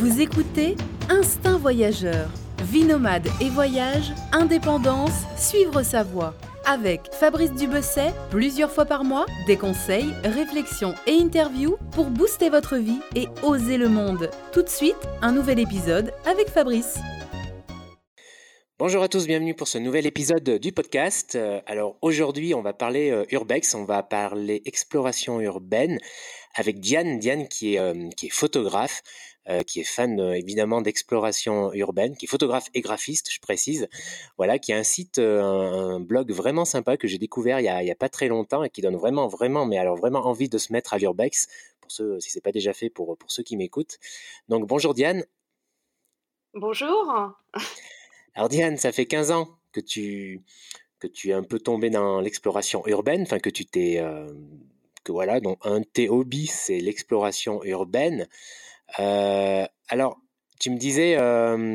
[0.00, 0.76] Vous écoutez
[1.10, 2.30] Instinct Voyageur,
[2.62, 6.32] vie nomade et voyage, indépendance, suivre sa voie.
[6.64, 12.78] Avec Fabrice Dubesset, plusieurs fois par mois, des conseils, réflexions et interviews pour booster votre
[12.78, 14.30] vie et oser le monde.
[14.54, 16.98] Tout de suite, un nouvel épisode avec Fabrice.
[18.78, 21.34] Bonjour à tous, bienvenue pour ce nouvel épisode du podcast.
[21.34, 25.98] Euh, alors aujourd'hui, on va parler euh, urbex, on va parler exploration urbaine
[26.54, 29.02] avec Diane, Diane qui est, euh, qui est photographe.
[29.48, 33.88] Euh, qui est fan euh, évidemment d'exploration urbaine, qui est photographe et graphiste, je précise.
[34.36, 37.68] Voilà, qui a un site, euh, un, blog vraiment sympa que j'ai découvert il y,
[37.68, 40.26] a, il y, a, pas très longtemps et qui donne vraiment, vraiment, mais alors vraiment
[40.26, 41.48] envie de se mettre à l'urbex
[41.80, 43.98] pour ceux, si c'est pas déjà fait pour pour ceux qui m'écoutent.
[44.50, 45.24] Donc bonjour Diane.
[46.52, 47.32] Bonjour.
[48.34, 50.42] Alors Diane, ça fait 15 ans que tu
[50.98, 54.04] que tu es un peu tombé dans l'exploration urbaine, enfin que tu t'es
[55.02, 58.28] que voilà, donc un de tes hobbies c'est l'exploration urbaine.
[58.98, 60.18] Euh, alors,
[60.58, 61.16] tu me disais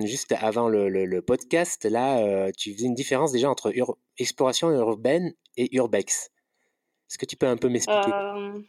[0.06, 3.74] juste avant le, podcast, là, euh, tu faisais une différence déjà entre
[4.18, 6.30] exploration urbaine et urbex.
[7.10, 8.12] Est-ce que tu peux un peu m'expliquer?
[8.14, 8.60] Euh,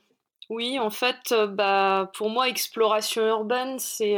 [0.48, 4.16] Oui, en fait, bah, pour moi, exploration urbaine, c'est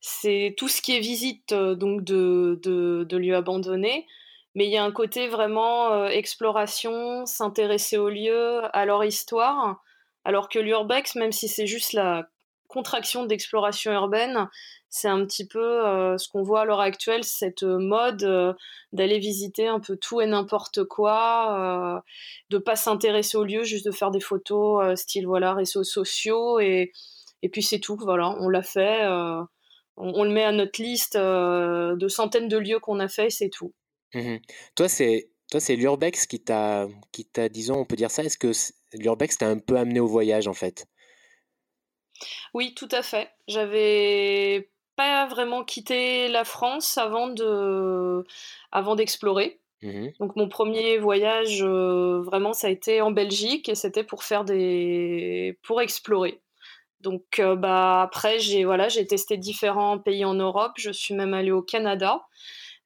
[0.00, 4.06] c'est tout ce qui est visite donc de, de, lieux abandonnés.
[4.54, 9.82] Mais il y a un côté vraiment exploration, s'intéresser aux lieux, à leur histoire.
[10.24, 12.28] Alors que l'urbex, même si c'est juste la
[12.68, 14.48] contraction d'exploration urbaine,
[14.90, 18.52] c'est un petit peu euh, ce qu'on voit à l'heure actuelle, cette mode euh,
[18.92, 22.00] d'aller visiter un peu tout et n'importe quoi, euh,
[22.50, 26.92] de pas s'intéresser au lieu, juste de faire des photos style voilà réseaux sociaux et,
[27.42, 29.06] et puis c'est tout, voilà, on l'a fait,
[29.96, 33.74] on, le met à notre liste de centaines de lieux qu'on a fait, c'est tout.
[34.14, 34.36] Mmh
[34.74, 38.38] Toi c'est toi c'est l'urbex qui t'a qui t'a disons on peut dire ça, est-ce
[38.38, 38.52] que
[38.94, 40.86] l'urbex t'a un peu amené au voyage en fait?
[42.54, 43.30] Oui, tout à fait.
[43.46, 48.24] J'avais pas vraiment quitté la France avant de,
[48.72, 49.60] avant d'explorer.
[49.82, 54.24] Mmh Donc mon premier voyage, euh, vraiment, ça a été en Belgique et c'était pour
[54.24, 56.40] faire des, pour explorer.
[57.00, 60.72] Donc euh, bah après j'ai voilà j'ai testé différents pays en Europe.
[60.78, 62.22] Je suis même allée au Canada.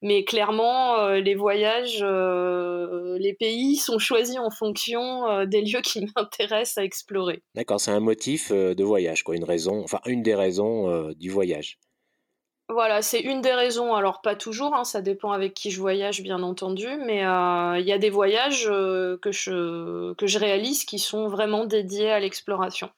[0.03, 5.79] Mais clairement, euh, les voyages, euh, les pays sont choisis en fonction euh, des lieux
[5.79, 7.41] qui m'intéressent à explorer.
[7.55, 11.79] D'accord, c'est un motif de voyage, quoi, une raison, enfin une des raisons du voyage.
[12.67, 13.93] Voilà, c'est une des raisons.
[13.93, 17.91] Alors pas toujours, hein, ça dépend avec qui je voyage, bien entendu, mais il y
[17.93, 22.89] a des voyages que je que je réalise qui sont vraiment dédiés à l'exploration.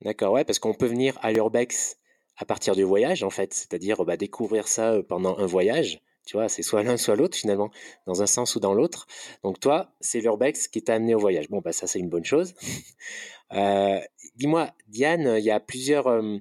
[0.00, 1.98] D'accord, ouais, parce qu'on peut venir à l'urbex
[2.36, 6.00] à partir du voyage, en fait, c'est-à-dire bah, découvrir ça pendant un voyage.
[6.24, 7.70] Tu vois, c'est soit l'un, soit l'autre finalement,
[8.06, 9.06] dans un sens ou dans l'autre.
[9.42, 11.48] Donc toi, c'est l'urbex qui t'a amené au voyage.
[11.50, 12.54] Bon, bah ça c'est une bonne chose.
[13.52, 14.00] Euh,
[14.34, 16.38] dis-moi, Diane, il y a plusieurs, euh,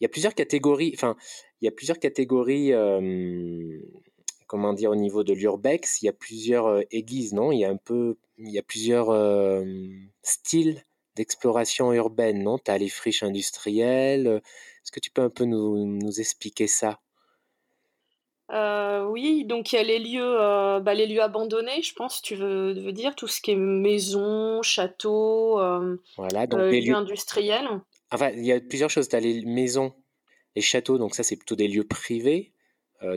[0.00, 0.92] il y a plusieurs catégories.
[0.94, 1.16] Enfin,
[1.60, 2.72] il y a plusieurs catégories.
[2.72, 3.80] Euh,
[4.46, 7.50] comment dire au niveau de l'urbex Il y a plusieurs églises, non?
[7.50, 9.08] Il y a un peu, il y a plusieurs
[10.22, 10.84] styles
[11.16, 12.58] d'exploration urbaine, non?
[12.58, 14.26] Tu as les friches industrielles.
[14.84, 17.00] Est-ce que tu peux un peu nous expliquer ça?
[18.50, 22.20] Euh, oui, donc il y a les lieux, euh, bah, les lieux abandonnés, je pense,
[22.20, 26.94] tu veux, veux dire, tout ce qui est maison, château, euh, voilà, donc les lieux
[26.94, 27.68] industriels.
[28.10, 29.08] Enfin, il y a plusieurs choses.
[29.08, 29.94] Tu as les maisons,
[30.54, 32.52] les châteaux, donc ça, c'est plutôt des lieux privés,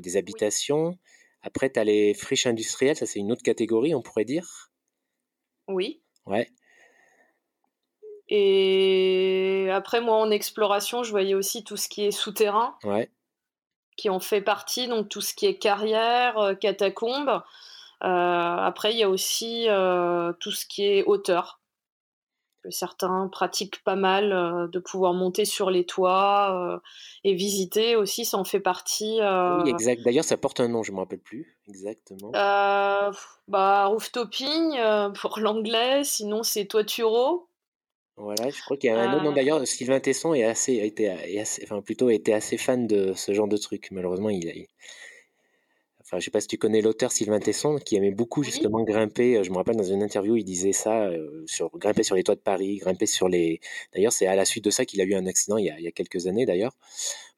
[0.02, 0.98] des habitations.
[1.42, 4.72] Après, tu as les friches industrielles, ça, c'est une autre catégorie, on pourrait dire.
[5.68, 6.02] Oui.
[6.26, 6.50] Ouais.
[8.30, 12.78] Et après, moi, en exploration, je voyais aussi tout ce qui est souterrain.
[12.84, 13.10] Ouais
[13.96, 17.42] qui ont fait partie, donc tout ce qui est carrière, euh, catacombes.
[18.04, 21.62] Euh, après, il y a aussi euh, tout ce qui est hauteur.
[22.64, 26.82] Que certains pratiquent pas mal, de pouvoir monter sur les toits
[27.24, 29.20] et visiter aussi, ça en fait partie.
[29.22, 30.02] Oui, exact.
[30.04, 32.32] D'ailleurs, ça porte un nom, je ne me rappelle plus exactement.
[33.48, 34.80] bah, rooftoping
[35.14, 37.48] pour l'anglais, sinon c'est toituro.
[38.18, 39.34] Voilà, je crois qu'il y a un autre nom euh.
[39.34, 40.94] d'ailleurs, Sylvain Tesson est assez,
[41.38, 43.90] assez, enfin plutôt était assez fan de ce genre de truc.
[43.92, 44.54] Malheureusement, il, a,
[46.16, 49.38] enfin, je sais pas si tu connais l'auteur Sylvain Tesson, qui aimait beaucoup justement grimper.
[49.38, 52.24] Euh, je me rappelle dans une interview, il disait ça euh, sur grimper sur les
[52.24, 53.60] toits de Paris, grimper sur les.
[53.94, 55.78] D'ailleurs, c'est à la suite de ça qu'il a eu un accident il y a,
[55.78, 56.74] il y a quelques années d'ailleurs.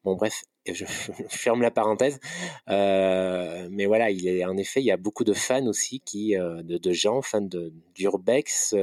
[0.04, 0.84] Bon, bref, je
[1.28, 2.20] ferme la parenthèse.
[2.68, 6.36] Euh, mais voilà, il est en effet, il y a beaucoup de fans aussi qui,
[6.36, 8.74] euh, de, de, gens fans de d'urbex.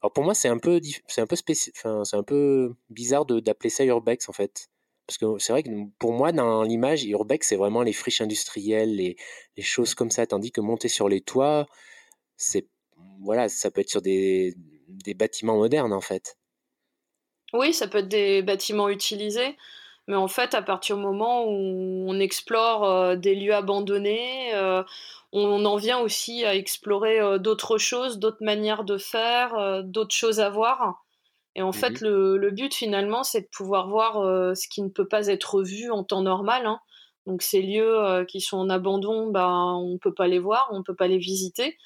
[0.00, 3.84] Alors pour moi, c'est un peu, c'est un peu c'est un peu bizarre d'appeler ça
[3.84, 4.68] urbex en fait.
[5.06, 8.96] Parce que c'est vrai que pour moi, dans l'image, urbex, c'est vraiment les friches industrielles,
[8.96, 9.16] les,
[9.62, 10.26] choses comme ça.
[10.26, 11.66] Tandis que monter sur les toits,
[12.36, 12.66] c'est,
[13.20, 14.54] voilà, ça peut être sur des,
[14.88, 16.36] des bâtiments modernes en fait.
[17.52, 19.56] Oui, ça peut être des bâtiments utilisés.
[20.08, 24.52] Mais en fait, à partir du moment où on explore des lieux abandonnés,
[25.32, 30.50] on en vient aussi à explorer d'autres choses, d'autres manières de faire, d'autres choses à
[30.50, 31.04] voir.
[31.54, 35.06] Et en mmh fait, le, but finalement, c'est de pouvoir voir ce qui ne peut
[35.06, 36.66] pas être vu en temps normal.
[36.66, 36.80] Hein.
[37.26, 40.78] Donc ces lieux qui sont en abandon, ben, on ne peut pas les voir, on
[40.78, 41.76] ne peut pas les visiter.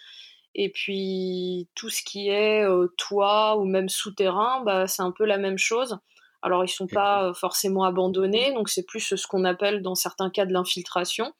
[0.54, 2.64] Et puis tout ce qui est
[2.96, 5.98] toit ou même souterrain, bah, c'est un peu la même chose.
[6.42, 10.46] Alors ils sont pas forcément abandonnés, donc c'est plus ce qu'on appelle dans certains cas
[10.46, 11.34] de l'infiltration.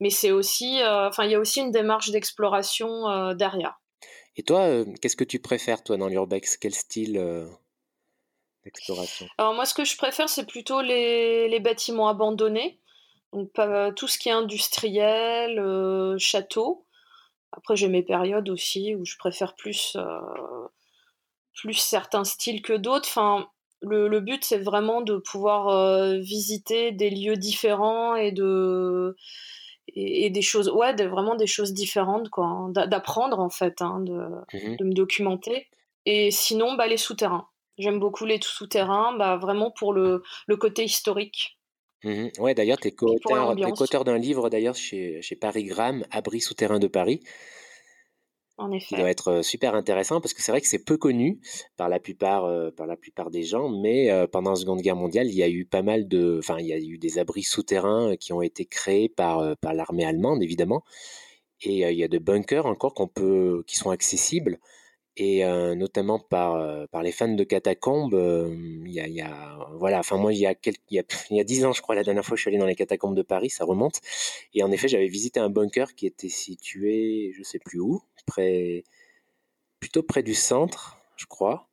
[0.00, 3.80] Mais c'est aussi, enfin il y a aussi une démarche d'exploration derrière.
[4.36, 6.56] Et toi, qu'est-ce que tu préfères toi dans l'urbex?
[6.56, 7.20] Quel style
[8.64, 9.26] d'exploration?
[9.38, 12.80] Alors moi, ce que je préfère, c'est plutôt les, bâtiments abandonnés.
[13.32, 13.52] Donc
[13.96, 15.62] tout ce qui est industriel,
[16.18, 16.84] château.
[17.56, 20.66] Après, j'ai mes périodes aussi où je préfère plus, euh,
[21.54, 23.08] plus certains styles que d'autres.
[23.08, 23.48] Enfin,
[23.80, 29.16] le, but, c'est vraiment de pouvoir euh, visiter des lieux différents et de
[29.94, 34.12] et, des choses, ouais, vraiment des choses différentes, quoi, hein, d'apprendre en fait, hein, de,
[34.12, 35.68] mmh de, me documenter.
[36.06, 37.48] Et sinon, bah, les souterrains.
[37.78, 41.58] J'aime beaucoup les souterrains, bah, vraiment pour le, le côté historique.
[42.04, 46.78] Mmh ouais, d'ailleurs, tu es co-auteur d'un livre d'ailleurs chez, chez Paris Gramme, Abri souterrain
[46.78, 47.20] de Paris.
[48.56, 48.94] En effet.
[48.94, 51.40] Qui doit être super intéressant parce que c'est vrai que c'est peu connu
[51.76, 55.34] par la plupart, par la plupart des gens, mais pendant la Seconde Guerre mondiale, il
[55.34, 58.32] y a eu pas mal de, enfin, il y a eu des abris souterrains qui
[58.32, 60.84] ont été créés par, par l'armée allemande évidemment,
[61.62, 64.60] et il y a de bunkers encore qu'on peut, qui sont accessibles
[65.16, 65.44] et
[65.76, 68.14] notamment par, par les fans de catacombes.
[68.84, 71.04] Il y, a, y, a, voilà, enfin moi il y a quelques, il y a,
[71.30, 72.74] il y a dix ans je crois la dernière fois je suis allé dans les
[72.74, 74.00] catacombes de Paris, ça remonte.
[74.54, 78.84] Et en effet j'avais visité un bunker qui était situé, je sais plus où, près,
[79.80, 81.68] plutôt près du centre, je crois.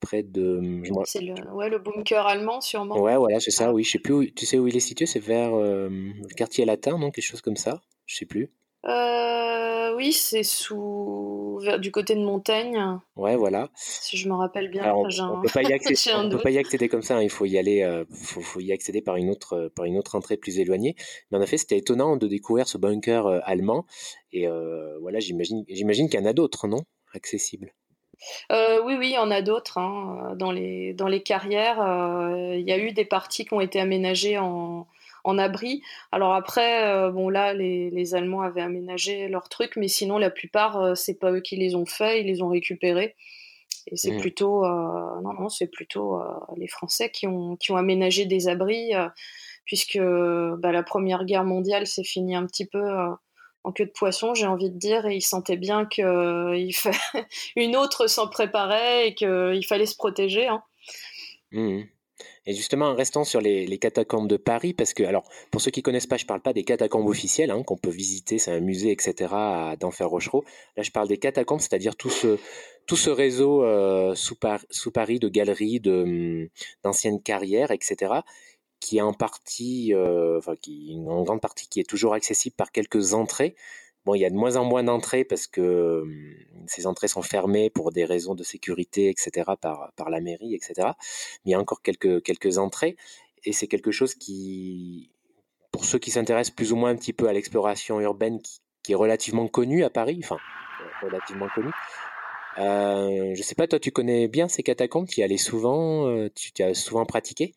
[0.00, 0.82] Près de.
[1.04, 3.00] C'est le, ouais, le bunker allemand, sûrement.
[3.00, 3.84] Ouais, voilà, c'est ça, oui.
[3.84, 6.98] Je sais plus où, tu sais où il est situé, c'est vers le quartier latin,
[6.98, 8.50] non Quelque chose comme ça Je sais plus.
[8.86, 12.98] Euh, oui, c'est sous du côté de Montaigne.
[13.16, 13.70] Ouais, voilà.
[13.74, 14.92] Si je me rappelle bien.
[14.94, 17.16] on, ne peut pas y accéder, peut pas y accéder comme ça.
[17.16, 17.22] Hein.
[17.22, 20.36] Il faut y aller, euh, faut, y accéder par une autre, par une autre entrée
[20.36, 20.96] plus éloignée.
[21.30, 23.86] Mais en effet, c'était étonnant de découvrir ce bunker euh, allemand.
[24.32, 24.48] Et
[25.00, 26.80] voilà, j'imagine, j'imagine qu'il y en a d'autres, non,
[27.12, 27.72] accessibles.
[28.50, 29.78] oui, oui, il y en a d'autres.
[29.78, 30.34] Hein.
[30.36, 31.76] Dans les dans les carrières,
[32.52, 34.88] il y a eu des parties qui ont été aménagées en
[35.24, 35.82] en abri.
[36.12, 40.80] Alors après, euh, bon là, les, Allemands avaient aménagé leur truc, mais sinon la plupart,
[40.80, 43.16] euh, c'est pas eux qui les ont faits, ils les ont récupérés.
[43.90, 44.20] Et c'est mmh.
[44.20, 46.18] plutôt, euh, non, non, c'est plutôt
[46.56, 48.92] les Français qui ont, qui ont aménagé des abris,
[49.66, 52.80] puisque bah, la Première Guerre mondiale s'est finie un petit peu
[53.62, 56.66] en queue de poisson, j'ai envie de dire, et ils sentaient bien qu'une
[57.76, 60.48] autre s'en préparait et qu'il fallait se protéger.
[60.48, 60.62] Hein.
[61.52, 61.82] Mmh.
[62.46, 65.82] Et justement, en restant sur les, catacombes de Paris, parce que, alors, pour ceux qui
[65.82, 68.90] connaissent pas, je parle pas des catacombes officielles hein, qu'on peut visiter, c'est un musée,
[68.90, 69.34] etc.,
[69.80, 70.44] d'Enfer Rochereau.
[70.76, 72.38] Là, je parle des catacombes, c'est-à-dire tout ce,
[72.86, 76.48] tout ce réseau euh, sous, Paris de galeries, hum,
[76.82, 78.14] d'anciennes carrières, etc.,
[78.80, 82.70] qui est en partie, euh, enfin, qui, en grande partie, qui est toujours accessible par
[82.70, 83.54] quelques entrées.
[84.04, 86.34] Bon, il y a de moins en moins d'entrées parce que hum,
[86.66, 90.74] ces entrées sont fermées pour des raisons de sécurité, etc., par, par la mairie, etc.
[91.44, 92.96] Mais il y a encore quelques, quelques entrées
[93.44, 95.10] et c'est quelque chose qui,
[95.72, 98.94] pour ceux qui s'intéressent plus ou moins un petit peu à l'exploration urbaine, qui, est
[98.94, 100.38] relativement connu à Paris, enfin,
[101.02, 101.70] relativement connu.
[102.58, 106.28] Euh, je sais pas, toi, tu connais bien ces catacombes, tu y allais souvent, euh,
[106.34, 107.54] tu, as souvent pratiqué?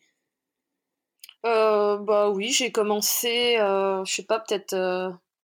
[1.46, 4.74] Euh, Bah oui, j'ai commencé, euh, je sais pas, peut-être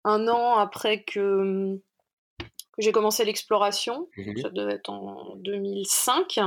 [0.07, 1.79] un an après que,
[2.77, 4.07] j'ai commencé l'exploration.
[4.17, 6.39] Mmh Ça devait être en 2005.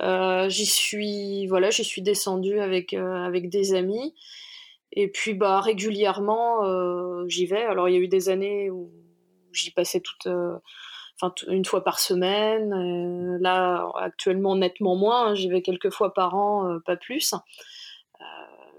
[0.00, 4.14] Euh, j'y suis, voilà, j'y suis descendue avec, euh, avec des amis.
[4.92, 7.62] Et puis, bah, régulièrement, euh, j'y vais.
[7.62, 8.92] Alors, il y a eu des années où
[9.52, 10.28] j'y passais toute,
[11.20, 13.38] enfin, une fois par semaine.
[13.40, 15.28] là, actuellement, nettement moins.
[15.28, 15.34] Hein.
[15.34, 17.34] j'y vais quelques fois par an, pas plus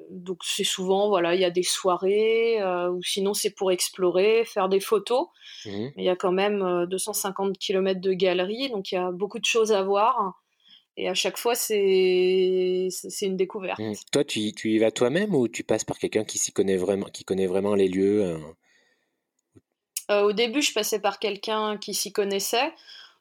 [0.09, 4.43] donc c'est souvent voilà il y a des soirées euh, ou sinon c'est pour explorer
[4.45, 5.27] faire des photos
[5.65, 5.69] mmh.
[5.95, 9.11] mais il y a quand même 250 euh, km de galeries donc il y a
[9.11, 10.41] beaucoup de choses à voir
[10.97, 13.93] et à chaque fois c'est c'est une découverte mmh.
[14.11, 17.23] toi tu, y vas toi-même ou tu passes par quelqu'un qui s'y connaît vraiment qui
[17.23, 18.37] connaît vraiment les lieux
[20.09, 20.23] euh?
[20.23, 22.71] au début je passais par quelqu'un qui s'y connaissait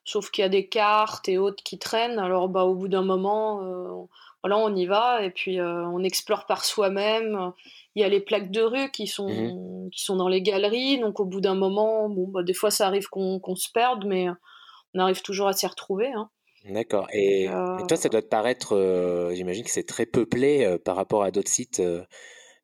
[0.03, 3.03] sauf qu'il y a des cartes et autres qui traînent alors bah au bout d'un
[3.03, 4.07] moment
[4.45, 7.51] voilà, on y va et puis euh, on explore par soi-même.
[7.95, 10.99] Il y a les plaques de rue qui sont, mmh qui sont dans les galeries,
[10.99, 14.27] donc au bout d'un moment, bon, bah, des fois ça arrive qu'on se perde, mais
[14.93, 16.11] on arrive toujours à s'y retrouver.
[16.11, 16.29] Hein.
[16.65, 17.07] D'accord.
[17.11, 17.47] Et,
[17.87, 21.81] toi, ça doit te paraître, j'imagine que c'est très peuplé par rapport à d'autres sites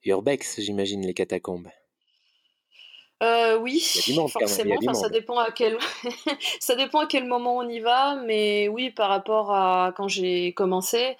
[0.03, 1.69] urbex, j'imagine, les catacombes.
[3.59, 3.79] oui,
[4.27, 4.93] forcément.
[4.93, 5.77] ça dépend à quel
[6.59, 10.53] ça dépend à quel moment on y va, mais oui, par rapport à quand j'ai
[10.53, 11.17] commencé,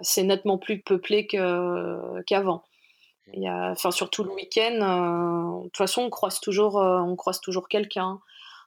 [0.00, 2.64] c'est nettement plus peuplé qu'avant.
[3.34, 7.00] Il y a, enfin, surtout le week-end, euh, de toute façon, on croise toujours, euh,
[7.00, 8.20] on croise toujours quelqu'un.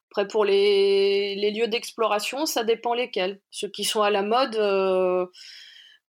[0.10, 3.40] Après, pour les, les lieux d'exploration, ça dépend lesquels.
[3.52, 5.26] Ceux qui sont à la mode, euh,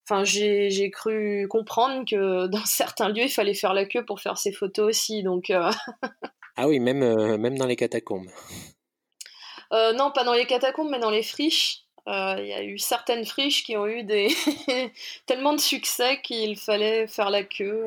[0.08, 4.38] enfin, j'ai cru comprendre que dans certains lieux, il fallait faire la queue pour faire
[4.38, 5.24] ses photos aussi.
[5.24, 5.52] Donc,
[6.58, 8.30] ah oui, même, même dans les catacombes.
[9.72, 11.85] non, pas dans les catacombes, mais dans les friches.
[12.08, 14.28] Il y a eu certaines friches qui ont eu des
[15.26, 17.86] tellement de succès qu'il fallait faire la queue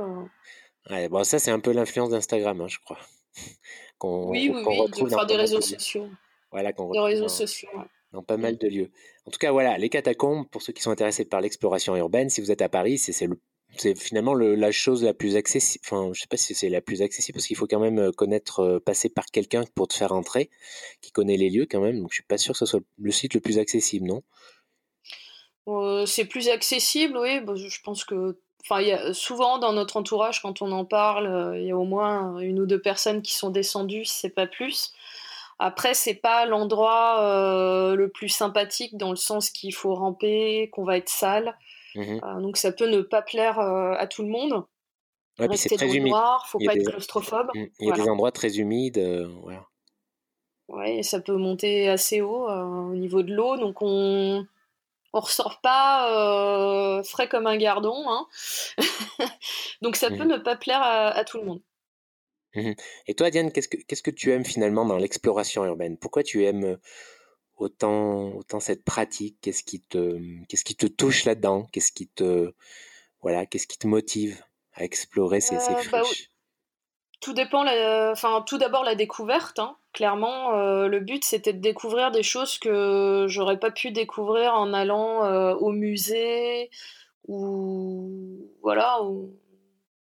[1.11, 2.99] bon, ça, c'est un peu l'influence d'Instagram, hein, je crois.
[4.03, 6.09] oui, oui, oui, de faire des réseaux sociaux.
[6.51, 7.69] Voilà, qu'on des réseaux sociaux.
[8.13, 8.91] Dans pas mal de lieux.
[9.27, 12.41] En tout cas, voilà, les catacombes, pour ceux qui sont intéressés par l'exploration urbaine, si
[12.41, 13.29] vous êtes à Paris, c'est
[13.77, 15.85] finalement la chose la plus accessible.
[15.87, 18.13] Enfin, je sais pas si c'est la plus accessible parce qu'il faut quand même euh,
[18.13, 20.51] connaître, euh, passer par quelqu'un pour te faire entrer,
[21.01, 22.01] qui connaît les lieux quand même.
[22.01, 24.23] Donc, je suis pas sûr que ce soit le site le plus accessible, non?
[25.69, 27.41] Euh, C'est plus accessible, oui.
[27.41, 31.57] Bah, je pense que Enfin, y a, souvent dans notre entourage, quand on en parle,
[31.57, 34.93] il y a au moins une ou deux personnes qui sont descendues, c'est pas plus.
[35.59, 40.99] Après, c'est pas l'endroit le plus sympathique dans le sens qu'il faut ramper, qu'on va
[40.99, 41.57] être sale.
[41.99, 44.65] Mmh euh, donc ça peut ne pas plaire à tout le monde.
[45.39, 47.51] Ouais, Rester très dans le noir, faut pas être claustrophobe.
[47.55, 48.99] Mmh, il y a des endroits très humides.
[49.43, 49.67] voilà.
[50.69, 54.47] Ouais, ça peut monter assez haut au niveau de l'eau, donc on
[55.13, 58.05] on ressort pas euh, frais comme un gardon.
[58.09, 58.27] Hein.
[59.83, 60.29] Donc ça peut mmh.
[60.29, 61.63] ne pas plaire à, tout le monde.
[62.55, 62.73] Mmh
[63.07, 65.97] Et toi, Diane, qu'est-ce que, qu'est-ce que tu aimes finalement dans l'exploration urbaine?
[65.97, 66.77] Pourquoi tu aimes euh,
[67.59, 72.53] autant, autant cette pratique Qu'est-ce qui te, qu'est-ce qui te touche là-dedans Qu'est-ce qui te,
[73.21, 74.43] voilà, qu'est-ce qui te motive
[74.75, 76.31] à explorer ces, ces euh, bah friches?
[77.21, 77.65] Tout dépend,
[78.13, 79.59] enfin tout d'abord la découverte.
[79.59, 79.77] Hein.
[79.93, 84.73] Clairement, euh, le but c'était de découvrir des choses que j'aurais pas pu découvrir en
[84.73, 86.71] allant euh, au musée
[87.27, 89.35] ou voilà, ou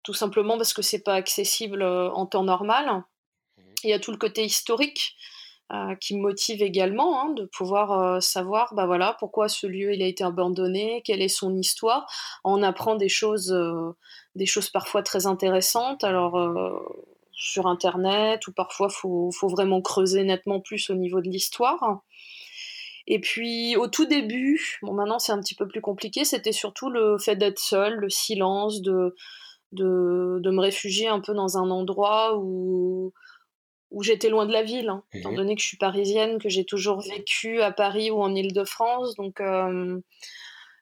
[0.05, 3.03] tout simplement parce que c'est pas accessible euh, en temps normal.
[3.59, 5.17] Mmh Il y a tout le côté historique
[6.01, 10.07] qui me motive également, hein, de pouvoir savoir, bah voilà, pourquoi ce lieu il a
[10.07, 12.11] été abandonné, quelle est son histoire.
[12.45, 13.55] On apprend des choses
[14.35, 16.05] des choses parfois très intéressantes.
[16.05, 16.79] Alors euh,
[17.33, 22.03] sur internet ou parfois faut, faut vraiment creuser nettement plus au niveau de l'histoire.
[23.07, 26.91] Et puis au tout début, bon maintenant c'est un petit peu plus compliqué, c'était surtout
[26.91, 29.17] le fait d'être seul, le silence, de,
[29.73, 33.13] de, de, me réfugier un peu dans un endroit où,
[33.91, 36.49] où j'étais loin de la ville, hein, étant mmh donné que je suis parisienne, que
[36.49, 40.01] j'ai toujours vécu à Paris ou en Ile-de-France, donc euh,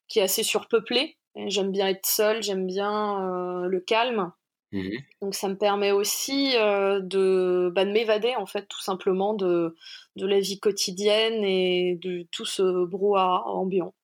[0.08, 1.16] qui est assez surpeuplé.
[1.46, 4.32] J'aime bien être seule, j'aime bien euh, le calme.
[4.72, 9.32] Mmh Donc ça me permet aussi euh, de, bah, de m'évader en fait tout simplement
[9.32, 9.74] de,
[10.16, 13.94] de la vie quotidienne et de tout ce brouhaha ambiant.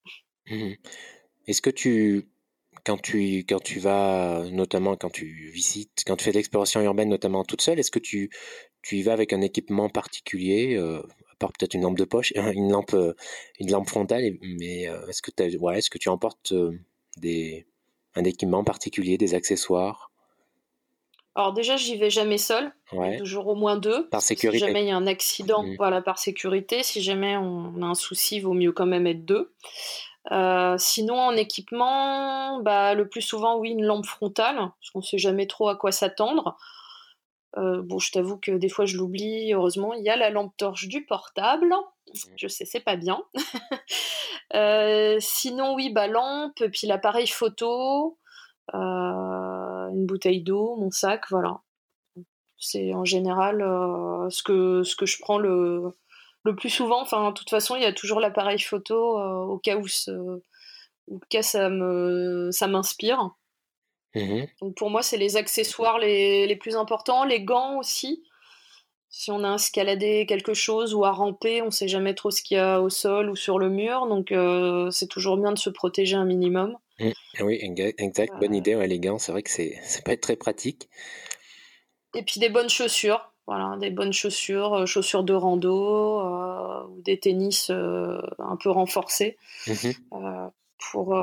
[0.48, 0.72] Mmh
[1.46, 2.28] Est-ce que tu
[2.86, 7.08] quand tu quand tu vas notamment quand tu visites quand tu fais de l'exploration urbaine
[7.08, 8.30] notamment toute seule est-ce que tu
[8.84, 11.00] tu y vas avec un équipement particulier euh,
[11.32, 12.94] à part peut-être une lampe de poche une lampe
[13.58, 16.54] une lampe frontale mais est-ce que voilà, est-ce que tu emportes
[17.16, 17.66] des,
[18.14, 20.10] un équipement particulier, des accessoires?
[21.36, 22.72] Alors déjà, j'y vais jamais seul,
[23.18, 24.08] toujours au moins deux.
[24.08, 24.60] Par sécurité.
[24.60, 25.74] Si jamais il y a un accident, mmh.
[25.78, 26.84] voilà, par sécurité.
[26.84, 29.52] Si jamais on a un souci, il vaut mieux quand même être deux.
[30.30, 35.04] Euh, sinon, en équipement, bah, le plus souvent, oui, une lampe frontale, parce qu'on ne
[35.04, 36.56] sait jamais trop à quoi s'attendre.
[37.56, 39.52] Euh, bon, je t'avoue que des fois, je l'oublie.
[39.52, 41.72] Heureusement, il y a la lampe torche du portable.
[42.36, 43.22] Je sais, c'est pas bien.
[44.52, 48.18] Euh, sinon, oui, bah, lampe, puis l'appareil photo,
[48.72, 51.60] euh, une bouteille d'eau, mon sac, voilà.
[52.56, 53.58] C'est en général
[54.30, 55.96] ce, que, ce que je prends le,
[56.44, 57.00] le plus souvent.
[57.00, 59.18] Enfin, de toute façon, il y a toujours l'appareil photo
[59.48, 59.86] au cas où,
[61.08, 61.68] au cas ça
[62.68, 63.34] m'inspire.
[64.14, 68.22] Mmh Donc pour moi, c'est les accessoires les, les, plus importants, les gants aussi.
[69.08, 72.42] Si on a escaladé quelque chose ou à ramper, on ne sait jamais trop ce
[72.42, 75.58] qu'il y a au sol ou sur le mur, donc euh, c'est toujours bien de
[75.58, 76.76] se protéger un minimum.
[76.98, 77.10] Mmh.
[77.40, 77.60] Oui,
[77.98, 80.88] exact, bonne idée, ouais, les gants, c'est vrai que c'est, ça peut être très pratique.
[82.16, 87.00] Et puis des bonnes chaussures, voilà, des bonnes chaussures, euh, chaussures de rando euh, ou
[87.02, 89.36] des tennis un peu renforcés
[89.68, 89.90] mmh
[90.90, 91.14] pour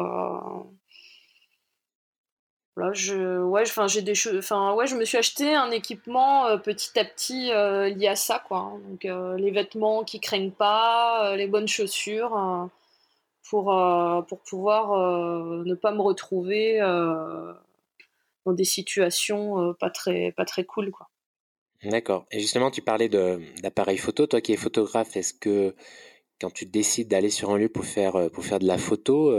[2.93, 6.97] je, ouais, enfin, j'ai des, enfin, ouais, je me suis acheté un équipement euh, petit
[6.97, 8.59] à petit euh, lié à ça, quoi.
[8.59, 8.79] Hein.
[8.87, 12.69] Donc, euh, les vêtements qui craignent pas, les bonnes chaussures,
[13.49, 13.65] pour,
[14.29, 14.97] pour pouvoir
[15.65, 20.91] ne pas me retrouver dans des situations pas, très, pas très cool.
[20.91, 21.09] Quoi.
[21.83, 22.25] D'accord.
[22.31, 24.25] Et justement, tu parlais d'appareil photo.
[24.25, 25.75] Toi qui es photographe, est-ce que
[26.39, 29.33] quand tu décides d'aller sur un lieu pour faire, pour faire de la photo,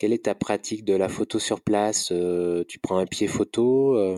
[0.00, 2.12] quelle est ta pratique de la photo sur place
[2.68, 4.16] Tu prends un pied photo,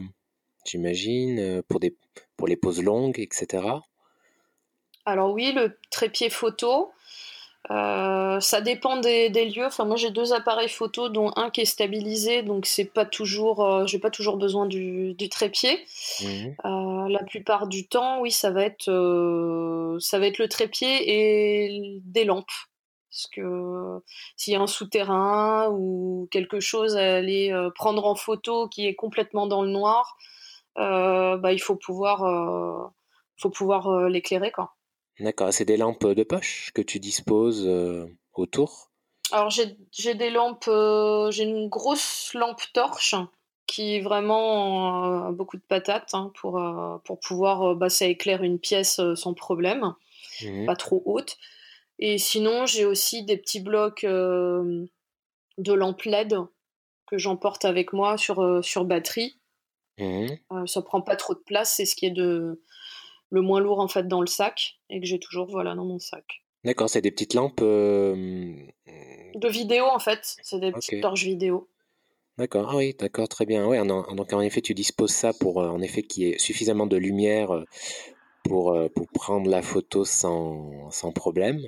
[0.64, 1.94] j'imagine, pour, des,
[2.38, 3.66] pour les poses longues, etc.
[5.04, 6.92] Alors oui, le trépied photo,
[7.70, 9.66] euh, ça dépend des, lieux.
[9.66, 13.64] Enfin, moi j'ai deux appareils photo, dont un qui est stabilisé, donc c'est pas toujours,
[13.64, 15.78] euh, j'ai pas toujours besoin du, trépied.
[16.20, 16.26] Mmh.
[16.64, 22.00] Euh, la plupart du temps, oui, ça va être, ça va être le trépied et
[22.04, 22.46] des lampes.
[23.12, 24.00] Parce que
[24.36, 28.94] s'il y a un souterrain ou quelque chose à aller prendre en photo qui est
[28.94, 30.16] complètement dans le noir,
[30.76, 32.92] bah, il faut pouvoir,
[33.36, 34.74] faut pouvoir l'éclairer, quoi.
[35.20, 38.90] D'accord, c'est des lampes de poche que tu disposes euh, autour?
[39.30, 43.14] Alors j'ai des lampes, euh, j'ai une grosse lampe torche
[43.66, 48.58] qui vraiment a beaucoup de patates hein, pour, euh, pour pouvoir, bah, ça éclaire une
[48.58, 49.94] pièce sans problème,
[50.42, 51.36] mmh pas trop haute.
[52.04, 54.88] Et sinon j'ai aussi des petits blocs de
[55.58, 56.34] lampes LED
[57.06, 59.38] que j'emporte avec moi sur, sur batterie.
[59.98, 60.26] Mmh
[60.66, 62.60] ça prend pas trop de place, c'est ce qui est de,
[63.32, 65.98] le moins lourd en fait dans le sac et que j'ai toujours voilà dans mon
[65.98, 66.24] sac.
[66.64, 68.54] D'accord, c'est des petites lampes euh,
[69.34, 71.68] de vidéo en fait, c'est des petites torches vidéo.
[72.38, 73.66] D'accord, ah oui, d'accord, très bien.
[73.66, 76.86] Ouais, donc en effet, tu disposes ça pour euh, en effet qu'il y ait suffisamment
[76.86, 77.64] de lumière euh,
[78.44, 81.60] pour, pour prendre la photo sans, sans problème.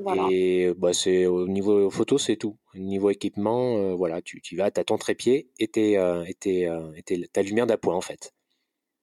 [0.00, 0.26] Voilà.
[0.30, 2.56] Et bah, c'est au niveau photo, c'est tout.
[2.74, 7.94] Au niveau équipement, voilà, tu, tu vas, tu as ton trépied et, ta lumière d'appoint
[7.94, 8.32] en fait.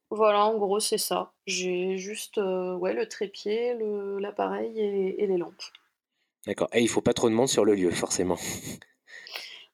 [0.10, 1.34] Voilà, en gros, c'est ça.
[1.46, 3.76] J'ai juste euh, ouais, le trépied,
[4.20, 5.64] l'appareil et, les lampes.
[6.46, 6.70] D'accord.
[6.74, 8.38] Et il faut pas trop de monde sur le lieu, forcément.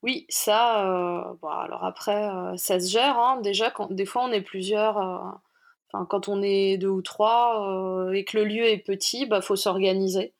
[0.05, 3.17] Oui, ça, euh, bon, alors après, euh, ça se gère.
[3.17, 3.39] Hein.
[3.41, 4.97] Déjà, quand, des fois, on est plusieurs.
[4.97, 9.55] Enfin, quand on est deux ou trois et que le lieu est petit, bah, faut
[9.55, 10.33] s'organiser.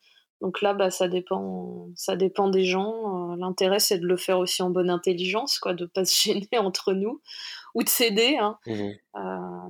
[0.43, 3.33] Donc là, bah, ça dépend, ça dépend des gens.
[3.37, 6.91] L'intérêt, c'est de le faire aussi en bonne intelligence, quoi, de pas se gêner entre
[6.91, 7.21] nous
[7.75, 8.35] ou de s'aider.
[8.39, 8.57] Hein.
[8.67, 9.19] Mmh euh,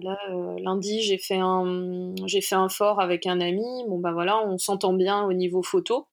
[0.02, 3.64] là, euh, lundi, j'ai fait un, j'ai fait un fort avec un ami.
[3.88, 6.08] Bon bah voilà, on s'entend bien au niveau photo.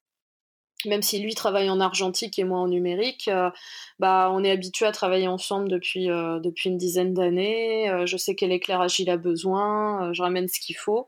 [0.85, 3.51] Même si lui travaille en argentique et moi en numérique, euh,
[3.99, 8.05] bah on est habitué à travailler ensemble depuis depuis une dizaine d'années.
[8.05, 11.07] je sais quel éclairage il a besoin, je ramène ce qu'il faut.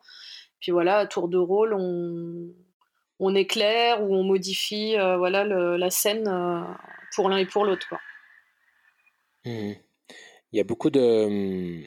[0.60, 2.52] Puis voilà, à tour de rôle, on,
[3.22, 6.28] on éclaire ou on modifie voilà la scène
[7.14, 8.00] pour l'un et pour l'autre quoi.
[9.44, 9.72] Mmh
[10.52, 11.82] il y a beaucoup de,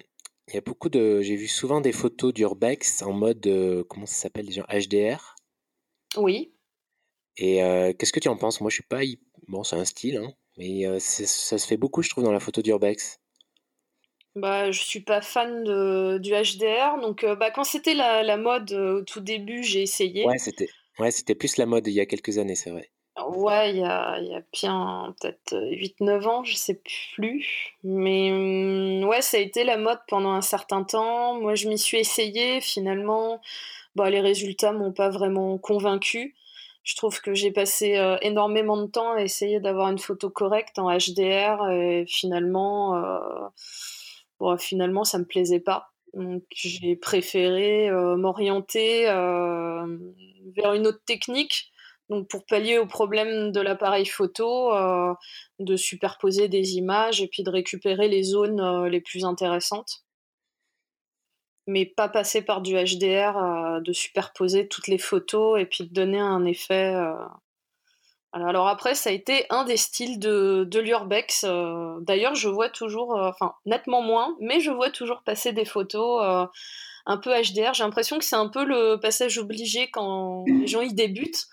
[0.47, 4.05] il y a beaucoup de, j'ai vu souvent des photos d'urbex en mode, euh, comment
[4.05, 5.35] ça s'appelle, gens HDR.
[6.17, 6.53] Oui.
[7.37, 8.61] Et euh, qu'est-ce que tu en penses?
[8.61, 9.01] Moi, je suis pas,
[9.47, 12.39] bon, c'est un style, hein, mais euh, ça se fait beaucoup, je trouve, dans la
[12.39, 13.19] photo d'urbex.
[14.35, 18.73] Bah, je suis pas fan de, du HDR, donc bah, quand c'était la, la, mode
[18.73, 20.25] au tout début, j'ai essayé.
[20.25, 20.69] Ouais, c'était,
[20.99, 22.91] ouais, c'était plus la mode il y a quelques années, c'est vrai.
[23.27, 26.81] Ouais, il y a, y a bien peut-être 8-9 ans, je sais
[27.15, 27.45] plus.
[27.83, 31.39] Mais mmh, ouais, ça a été la mode pendant un certain temps.
[31.39, 32.59] Moi, je m'y suis essayée.
[32.59, 33.41] Finalement,
[33.95, 36.35] bah, les résultats m'ont pas vraiment convaincu.
[36.83, 40.95] Je trouve que j'ai passé énormément de temps à essayer d'avoir une photo correcte en
[40.95, 43.19] HDR et finalement, euh,
[44.39, 45.94] bon, finalement, ça me plaisait pas.
[46.15, 51.71] Donc, j'ai préféré euh, m'orienter vers une autre technique
[52.09, 55.13] donc pour pallier au problème de l'appareil photo, euh,
[55.59, 60.03] de superposer des images et puis de récupérer les zones euh, les plus intéressantes.
[61.67, 65.93] Mais pas passer par du HDR, euh, de superposer toutes les photos et puis de
[65.93, 66.93] donner un effet.
[68.43, 71.45] Alors après, ça a été un des styles de, de l'urbex.
[72.01, 76.49] D'ailleurs, je vois toujours, enfin nettement moins, mais je vois toujours passer des photos
[77.05, 77.73] un peu HDR.
[77.73, 81.45] J'ai l'impression que c'est un peu le passage obligé quand les gens y débutent.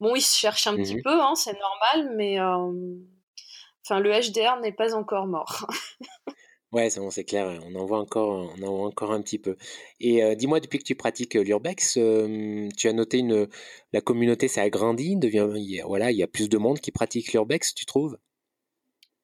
[0.00, 4.60] Bon, ils se cherchent un petit mmh peu, hein, c'est normal, mais enfin, le HDR
[4.60, 5.66] n'est pas encore mort.
[6.74, 9.56] ouais, c'est clair, on en voit encore, encore un petit peu.
[10.00, 13.48] Et dis-moi, depuis que tu pratiques l'urbex, tu as noté une,
[13.92, 15.48] la communauté s'est agrandie, devient,
[15.86, 18.18] voilà, il y a plus de monde qui pratique l'urbex, tu trouves?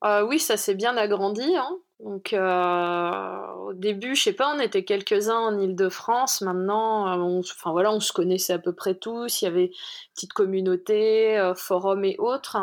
[0.04, 1.56] Euh, Oui, ça s'est bien agrandi.
[1.56, 1.78] Hein.
[2.00, 6.40] Donc euh, au début, je sais pas, on était quelques-uns en Île-de-France.
[6.40, 9.42] Maintenant, euh, on, enfin voilà, on se connaissait à peu près tous.
[9.42, 9.70] Il y avait
[10.14, 12.56] petite communauté, euh, forums et autres.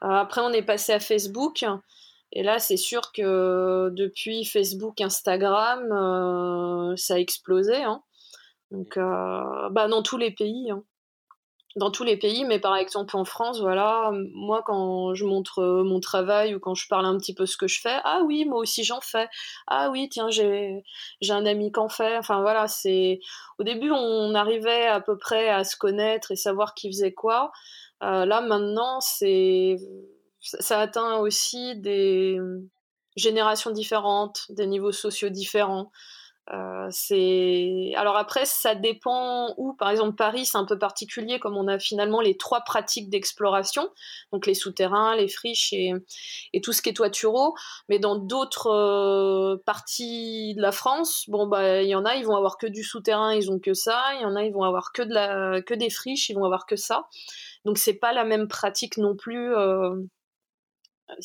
[0.00, 1.64] après, on est passé à Facebook.
[2.32, 7.76] Et là, c'est sûr que depuis Facebook, Instagram, ça a explosé.
[7.76, 8.02] Hein.
[8.70, 10.70] Donc, bah, dans tous les pays.
[10.70, 10.82] Hein.
[11.76, 15.84] dans tous les pays, mais par exemple en France, voilà, moi quand je montre euh,
[15.84, 18.44] mon travail ou quand je parle un petit peu ce que je fais, ah oui,
[18.44, 19.28] moi aussi j'en fais.
[19.66, 20.82] Ah oui, tiens, j'ai
[21.20, 22.16] j'ai un ami qui en fait.
[22.18, 23.20] Enfin voilà, c'est
[23.58, 27.52] au début on arrivait à peu près à se connaître et savoir qui faisait quoi.
[28.02, 29.76] Euh, là maintenant, c'est
[30.42, 32.38] ça atteint aussi des
[33.16, 35.90] générations différentes, des niveaux sociaux différents.
[36.52, 39.74] Euh, c'est alors après ça dépend où.
[39.74, 43.88] Par exemple Paris c'est un peu particulier comme on a finalement les trois pratiques d'exploration,
[44.32, 45.92] donc les souterrains, les friches et,
[46.60, 47.54] tout ce qui est toituraux.
[47.88, 52.26] Mais dans d'autres euh, parties de la France, bon bah il y en a ils
[52.26, 54.02] vont avoir que du souterrain, ils ont que ça.
[54.16, 57.06] Il y en a ils vont avoir que des friches, ils vont avoir que ça.
[57.64, 59.54] Donc c'est pas la même pratique non plus.
[59.54, 59.94] Euh,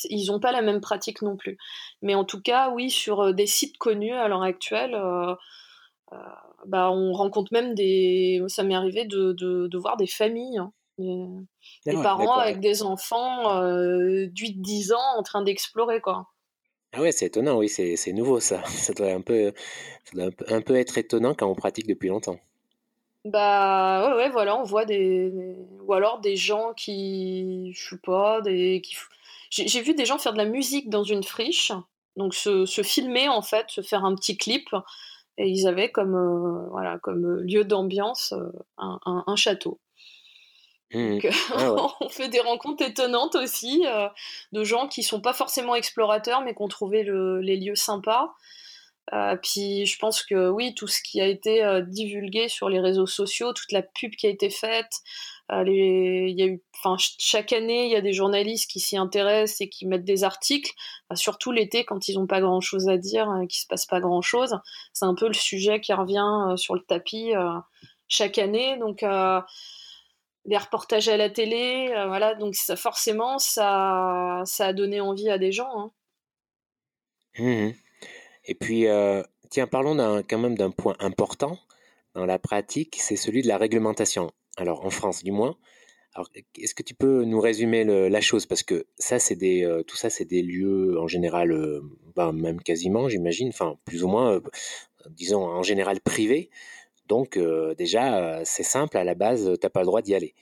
[0.09, 1.57] ils n'ont pas la même pratique non plus.
[2.01, 5.33] Mais en tout cas, oui, sur euh, des sites connus à l'heure actuelle, euh,
[6.13, 6.17] euh,
[6.65, 8.41] bah, on rencontre même des.
[8.47, 13.61] Ça m'est arrivé de, de, voir des familles, hein, des, ah parents avec des enfants
[13.61, 16.27] euh, 8-10 ans en train d'explorer, quoi.
[16.93, 18.63] Ah ouais, c'est étonnant, oui, c'est nouveau ça.
[18.65, 19.53] Ça doit, un peu,
[20.15, 22.39] un peu être étonnant quand on pratique depuis longtemps.
[23.25, 25.33] Bah ouais, ouais, voilà, on voit des,
[25.85, 28.95] ou alors des gens qui, je sais pas, des qui,
[29.49, 31.71] j'ai vu des gens faire de la musique dans une friche,
[32.15, 34.69] donc se, filmer en fait, se faire un petit clip,
[35.37, 39.79] et ils avaient comme, euh, voilà, comme lieu d'ambiance euh, un, château.
[40.91, 41.19] Mmh.
[41.19, 44.07] Donc, ah on fait des rencontres étonnantes aussi euh,
[44.51, 48.33] de gens qui sont pas forcément explorateurs mais qui ont trouvé les lieux sympas.
[49.43, 53.53] puis je pense que oui, tout ce qui a été divulgué sur les réseaux sociaux,
[53.53, 55.01] toute la pub qui a été faite,
[55.49, 59.69] y a eu, enfin, chaque année, il y a des journalistes qui s'y intéressent et
[59.69, 60.73] qui mettent des articles,
[61.13, 63.99] surtout l'été quand ils n'ont pas grand chose à dire, et qu'il se passe pas
[63.99, 64.57] grand chose.
[64.93, 67.51] C'est un peu le sujet qui revient euh, sur le tapis euh,
[68.07, 68.77] chaque année.
[68.77, 69.41] Donc, euh,
[70.45, 72.35] des reportages à la télé, voilà.
[72.35, 75.71] Donc, forcément, ça, ça a donné envie à des gens.
[75.79, 75.91] Hein.
[77.39, 77.71] Mmh
[78.49, 78.85] et puis,
[79.49, 81.59] tiens, parlons quand même d'un point important
[82.15, 85.57] dans la pratique, c'est celui de la réglementation alors en France du moins.
[86.17, 88.47] Alors, est-ce que tu peux nous résumer la chose?
[88.47, 91.81] Parce que ça, c'est des, euh, tout ça, c'est des lieux en général, euh,
[92.15, 94.41] bah, même quasiment, j'imagine, enfin plus ou moins, euh,
[95.11, 96.49] disons en général privés.
[97.07, 97.39] Donc
[97.77, 100.33] déjà, c'est simple, à la base, t'as pas le droit d'y aller.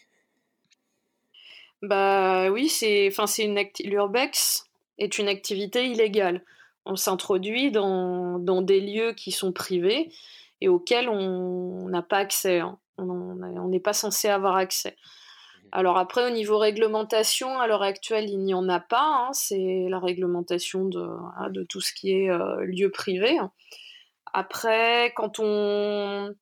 [1.84, 4.66] Bah oui, c'est, enfin c'est une l'urbex
[4.98, 6.44] est une activité illégale.
[6.88, 10.10] On s'introduit dans, dans, des lieux qui sont privés
[10.66, 12.60] et auxquels on n'a pas accès.
[12.60, 12.80] Hein.
[12.98, 14.96] On n'est pas censé avoir accès.
[15.72, 19.28] Alors après, au niveau réglementation, à l'heure actuelle, il n'y en a pas.
[19.28, 19.30] Hein.
[19.34, 21.06] c'est la réglementation de,
[21.38, 23.38] hein, de, tout ce qui est euh, lieu privé.
[24.34, 26.34] Après, quand on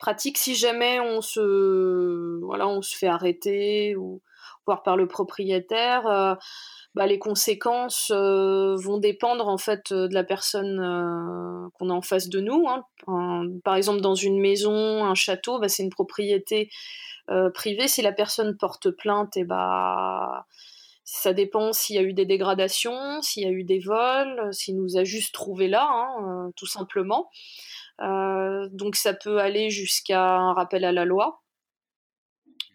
[0.00, 4.22] pratique, si jamais on se, voilà, on se fait arrêter ou
[4.66, 6.34] voire par le propriétaire, euh,
[6.94, 11.94] bah, les conséquences euh, vont dépendre en fait euh, de la personne euh, qu'on a
[11.94, 12.66] en face de nous.
[12.68, 12.84] Hein.
[13.64, 16.70] par exemple, dans une maison, un château, bah, c'est une propriété
[17.54, 17.88] privée.
[17.88, 20.44] Si la personne porte plainte, et eh bah
[21.04, 24.76] ça dépend s'il y a eu des dégradations, s'il y a eu des vols, s'il
[24.76, 27.30] nous a juste trouvé là, hein, tout simplement.
[28.00, 31.42] donc ça peut aller jusqu'à un rappel à la loi.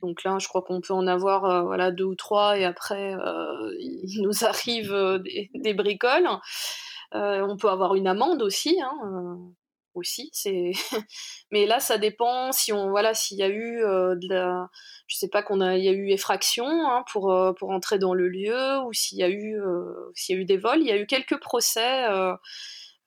[0.01, 3.15] Donc là, je crois qu'on peut en avoir euh, voilà deux ou trois et après
[3.15, 6.27] euh, il nous arrive euh, des, bricoles.
[7.11, 8.79] on peut avoir une amende aussi.
[8.81, 9.39] Hein,
[9.95, 10.31] aussi.
[11.51, 14.69] Mais là, ça dépend si on voilà s'il y a eu de la,
[15.07, 18.27] je sais pas qu'on a, y a eu effraction hein, pour pour entrer dans le
[18.27, 19.59] lieu ou s'il y a eu
[20.13, 20.81] s'il y a eu des vols.
[20.81, 22.05] Il y a eu quelques procès.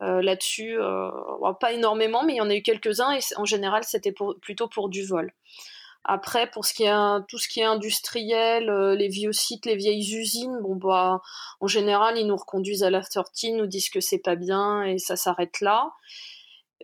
[0.00, 0.78] là-dessus,
[1.60, 4.88] pas énormément, mais il y en a eu quelques-uns et en général c'était plutôt pour
[4.88, 5.32] du vol.
[6.04, 9.76] Après, pour ce qui est tout ce qui est industriel, euh, les vieux sites, les
[9.76, 11.20] vieilles usines, bon bah
[11.60, 14.98] en général ils nous reconduisent à la sortie, nous disent que c'est pas bien et
[14.98, 15.90] ça s'arrête là.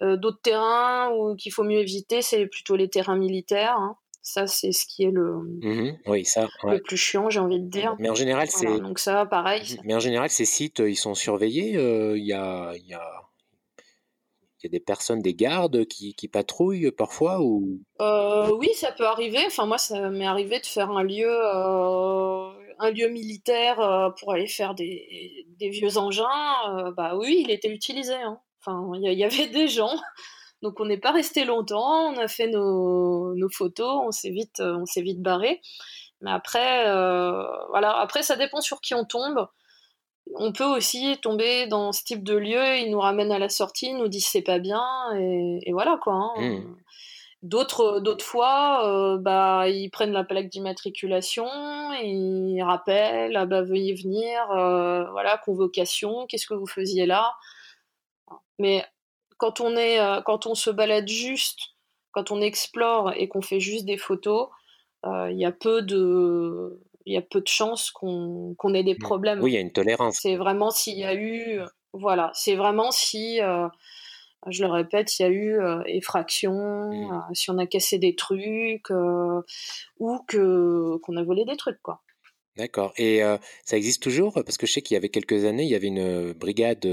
[0.03, 3.77] Euh, d'autres terrains qu'il faut mieux éviter, c'est plutôt les terrains militaires.
[3.79, 3.97] Hein.
[4.21, 7.69] Ça, c'est ce qui est le, mmh oui, ça, le plus chiant, j'ai envie de
[7.69, 7.95] dire.
[8.01, 8.81] Mais en général, c'est.
[8.81, 9.63] Donc ça, pareil.
[9.63, 11.75] Mmh Mais en général, ces sites, ils sont surveillés.
[12.17, 13.27] Il y a, y a
[14.63, 17.81] il y a des personnes, des gardes qui, patrouillent parfois ou?
[18.01, 19.43] Euh, Oui, ça peut arriver.
[19.47, 24.33] Enfin, moi, ça m'est arrivé de faire un lieu, euh, un lieu militaire euh, pour
[24.33, 26.93] aller faire des, vieux engins.
[26.97, 28.15] bah oui, il était utilisé.
[28.15, 28.39] Hein.
[28.61, 29.97] Enfin, il y, avait des gens.
[30.63, 32.13] Donc on n'est pas resté longtemps.
[32.13, 34.01] On a fait nos, nos photos.
[34.07, 35.61] On s'est vite, on vite barré.
[36.23, 36.85] Mais après,
[37.69, 37.99] voilà.
[37.99, 39.47] Après, ça dépend sur qui on tombe
[40.35, 43.89] on peut aussi tomber dans ce type de lieu, ils nous ramènent à la sortie,
[43.91, 44.85] ils nous disent c'est pas bien,
[45.15, 46.15] et, voilà quoi.
[46.15, 46.33] Hein.
[46.41, 46.77] Mmh.
[47.43, 51.47] D'autres, d'autres fois, bah, ils prennent la plaque d'immatriculation,
[52.03, 54.47] ils rappellent, ah bah, veuillez venir,
[55.13, 57.35] voilà, convocation, qu'est-ce que vous faisiez là?
[58.59, 58.85] Mais
[59.37, 61.75] quand on, est, quand on se balade juste,
[62.11, 64.49] quand on explore et qu'on fait juste des photos,
[65.05, 68.99] il y a peu de il y a peu de chances qu'on ait des mmh.
[68.99, 69.41] problèmes.
[69.41, 70.19] Oui, il y a une tolérance.
[70.21, 71.61] C'est vraiment s'il y a eu,
[71.93, 73.69] voilà, c'est vraiment si, euh,
[74.49, 77.13] je le répète, il y a eu euh, effraction, mmh.
[77.13, 82.03] euh, si on a cassé des trucs ou que qu'on a volé des trucs, quoi.
[82.57, 82.95] D'accord.
[82.97, 83.21] Et
[83.67, 84.33] ça existe toujours?
[84.33, 86.89] Parce que je sais qu'il y avait quelques années, il y avait une brigade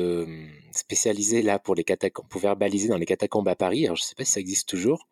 [0.73, 3.85] spécialisée là pour les catacombes, pour verbaliser dans les catacombes à Paris.
[3.85, 5.07] Alors je ne sais pas si ça existe toujours.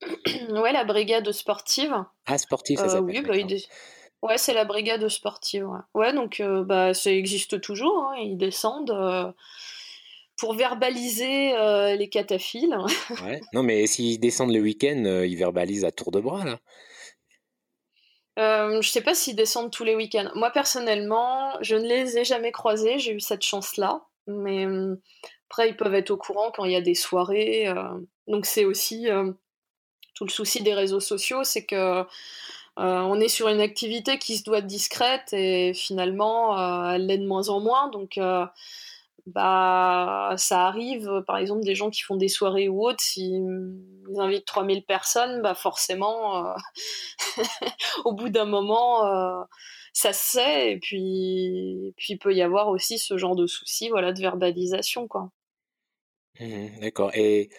[0.50, 1.94] ouais, la brigade sportive.
[2.26, 3.24] Ah, sportive, ça s'appelle.
[3.24, 3.56] Oui, bah,
[4.22, 5.68] Ouais, c'est la brigade sportive.
[5.68, 8.10] Ouais, ouais donc euh, bah, ça existe toujours.
[8.10, 9.30] Hein, ils descendent euh,
[10.36, 12.76] pour verbaliser euh, les cataphiles.
[13.24, 13.40] ouais.
[13.52, 16.58] Non, mais s'ils descendent le week-end, ils verbalisent à tour de bras, là.
[18.36, 20.30] je sais pas s'ils descendent tous les week-ends.
[20.34, 22.98] Moi, personnellement, je ne les ai jamais croisés.
[22.98, 24.04] J'ai eu cette chance-là.
[24.26, 24.66] Mais
[25.48, 27.72] après, ils peuvent être au courant quand il y a des soirées.
[28.26, 29.06] donc, c'est aussi
[30.14, 32.04] tout le souci des réseaux sociaux c'est que
[32.78, 37.06] euh, on est sur une activité qui se doit être discrète et finalement euh, elle
[37.06, 37.88] l'est de moins en moins.
[37.90, 38.46] Donc euh,
[39.26, 43.44] bah, ça arrive, par exemple, des gens qui font des soirées ou autres, s'ils
[44.16, 46.54] invitent 3000 personnes, bah forcément,
[48.04, 49.46] au bout d'un moment,
[49.92, 53.90] ça se sait, et puis, puis il peut y avoir aussi ce genre de soucis
[53.90, 55.08] voilà, de verbalisation.
[55.08, 55.30] quoi.
[56.40, 57.10] Mmh d'accord.
[57.14, 57.50] Et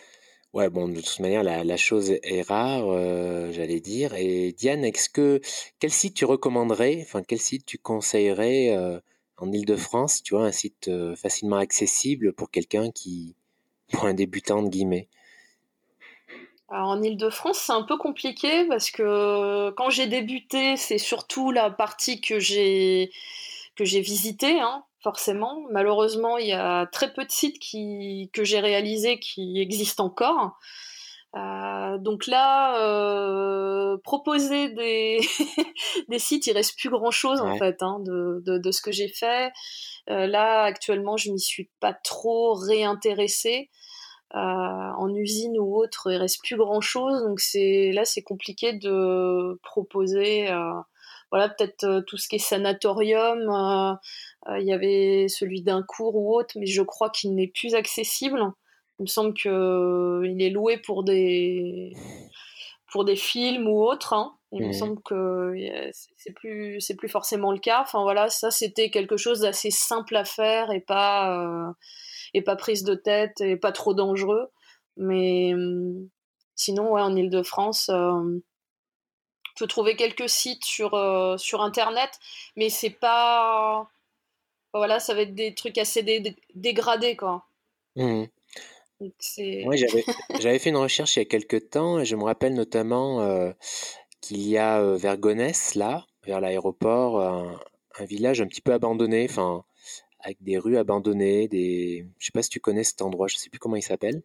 [0.54, 4.16] Ouais, bon, de toute manière, la, chose est rare, euh, j'allais dire.
[4.16, 5.42] Et Diane, est-ce que
[5.80, 9.00] quel site tu recommanderais, enfin quel site tu conseillerais euh,
[9.38, 13.36] en Île-de-France, tu vois, un site euh, facilement accessible pour quelqu'un qui,
[13.92, 15.08] pour un débutant de guillemets?
[16.68, 21.70] Alors en Île-de-France, c'est un peu compliqué parce que quand j'ai débuté, c'est surtout la
[21.70, 23.12] partie que j'ai
[23.76, 24.60] que j'ai visitée.
[24.60, 25.64] Hein forcément.
[25.72, 30.58] Malheureusement, il y a très peu de sites qui, que j'ai réalisés qui existent encore.
[31.36, 35.20] Euh, donc là, euh, proposer des,
[36.10, 39.10] des sites, il reste plus grand chose en fait hein, de, de, ce que j'ai
[39.10, 39.52] fait.
[40.10, 43.70] Euh, là, actuellement, je m'y suis pas trop réintéressée.
[44.32, 47.22] en usine ou autre, il reste plus grand chose.
[47.24, 50.50] Donc c'est là, c'est compliqué de proposer
[51.32, 54.00] voilà, peut-être tout ce qui est sanatorium.
[54.48, 57.48] Euh, euh, il y avait celui d'un cours ou autre, mais je crois qu'il n'est
[57.48, 58.42] plus accessible.
[59.00, 61.94] Il me semble qu'il est loué pour des
[62.92, 64.14] pour des films ou autres.
[64.14, 64.36] Hein.
[64.52, 65.54] Il me semble que
[66.18, 67.82] c'est plus c'est plus forcément le cas.
[67.82, 71.74] Enfin voilà, ça c'était quelque chose d'assez simple à faire et pas
[72.34, 74.50] et pas prise de tête et pas trop dangereux.
[74.98, 75.54] Mais
[76.56, 77.92] sinon ouais en Île-de-France
[79.60, 82.10] peut trouver quelques sites sur, euh, sur Internet,
[82.56, 83.88] mais c'est pas.
[84.74, 86.04] Voilà, ça va être des trucs assez
[86.56, 87.46] dégradés, quoi.
[87.96, 88.26] Mmh.
[90.40, 93.52] j'avais fait une recherche il y a quelques temps et je me rappelle notamment euh,
[94.22, 99.28] qu'il y a euh, vers Gonesse, là, vers l'aéroport, un, village un petit peu abandonné,
[99.30, 99.66] enfin,
[100.22, 102.06] avec des rues abandonnées, des...
[102.20, 104.22] Je sais pas si tu connais cet endroit, je sais plus comment il s'appelle.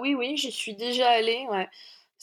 [0.00, 1.68] oui, oui, j'y suis déjà allée, ouais.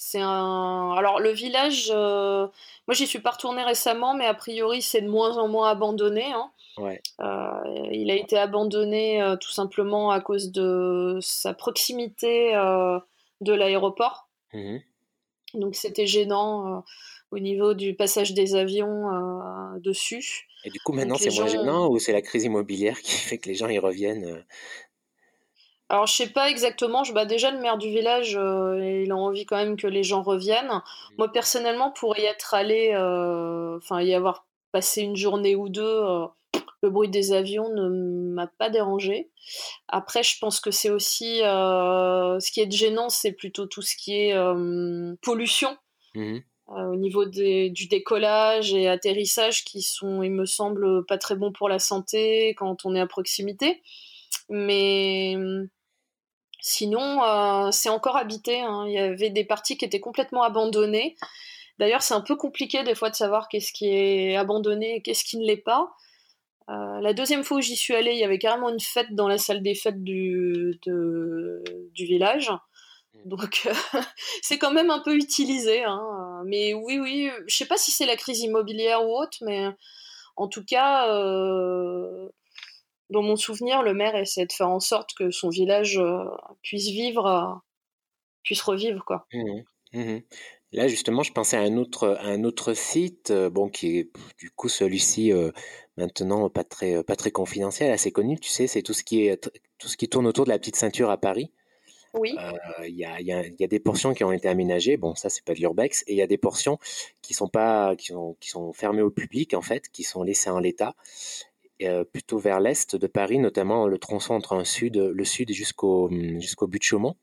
[0.01, 0.93] C'est un.
[0.97, 2.47] Alors, le village, euh,
[2.87, 6.23] moi, j'y suis pas retournée récemment, mais a priori, c'est de moins en moins abandonné.
[6.31, 6.49] Hein.
[6.79, 7.01] Ouais.
[7.19, 12.53] Euh, il a été abandonné euh, tout simplement à cause de sa proximité
[13.41, 14.29] de l'aéroport.
[14.53, 14.77] Mmh
[15.53, 16.83] Donc, c'était gênant
[17.31, 19.07] au niveau du passage des avions
[19.77, 20.47] dessus.
[20.65, 23.49] Et du coup, maintenant, c'est moins gênant ou c'est la crise immobilière qui fait que
[23.49, 24.43] les gens y reviennent
[25.89, 29.15] alors je sais pas exactement, je, bah, déjà le maire du village, euh, il a
[29.15, 30.67] envie quand même que les gens reviennent.
[30.67, 31.15] Mmh.
[31.17, 35.81] Moi personnellement, pour y être allé, euh, enfin y avoir passé une journée ou deux,
[35.81, 36.27] euh,
[36.81, 37.89] le bruit des avions ne
[38.33, 39.29] m'a pas dérangé.
[39.87, 44.13] Après, je pense que c'est aussi ce qui est gênant, c'est plutôt tout ce qui
[44.13, 44.35] est
[45.21, 45.77] pollution.
[46.15, 46.39] Mmh.
[46.67, 51.69] au niveau du décollage et atterrissage qui sont, il me semble, pas très bons pour
[51.69, 53.83] la santé quand on est à proximité.
[54.49, 55.35] Mais
[56.61, 58.59] Sinon, euh, c'est encore habité.
[58.61, 58.85] Hein.
[58.87, 61.15] Il y avait des parties qui étaient complètement abandonnées.
[61.79, 65.23] D'ailleurs, c'est un peu compliqué des fois de savoir qu'est-ce qui est abandonné et qu'est-ce
[65.23, 65.89] qui ne l'est pas.
[66.69, 69.27] Euh, la deuxième fois où j'y suis allée, il y avait carrément une fête dans
[69.27, 72.51] la salle des fêtes du, du village.
[73.13, 73.29] Mmh.
[73.29, 73.67] Donc,
[74.41, 75.83] c'est quand même un peu utilisé.
[75.83, 76.43] Hein.
[76.45, 79.67] Mais oui, oui, je sais pas si c'est la crise immobilière ou autre, mais
[80.35, 82.29] en tout cas, euh,
[83.09, 86.23] dans mon souvenir, le maire essaie de faire en sorte que son village euh,
[86.61, 87.53] puisse vivre, euh,
[88.43, 89.27] puisse revivre, quoi.
[89.33, 90.19] Mmh Mmh
[90.71, 94.69] Là, justement, je pensais à un autre, un autre site, bon, qui est du coup
[94.69, 95.31] celui-ci
[95.97, 98.39] maintenant pas très, pas très confidentiel, assez connu.
[98.39, 100.75] Tu sais, c'est tout ce qui est tout ce qui tourne autour de la petite
[100.75, 101.51] ceinture à Paris.
[102.13, 102.35] Oui.
[102.87, 104.97] Il y, a, y, a, y, a, des portions qui ont été aménagées.
[104.97, 106.79] Bon, ça c'est pas de l'urbex, et il y a des portions
[107.21, 110.49] qui sont pas, qui sont, qui sont fermées au public en fait, qui sont laissées
[110.49, 110.95] en l'état.
[111.81, 116.09] Euh, plutôt vers l'est de Paris, notamment le tronçon entre un sud, le sud jusqu'au
[116.39, 117.15] jusqu'au but de Chaumont.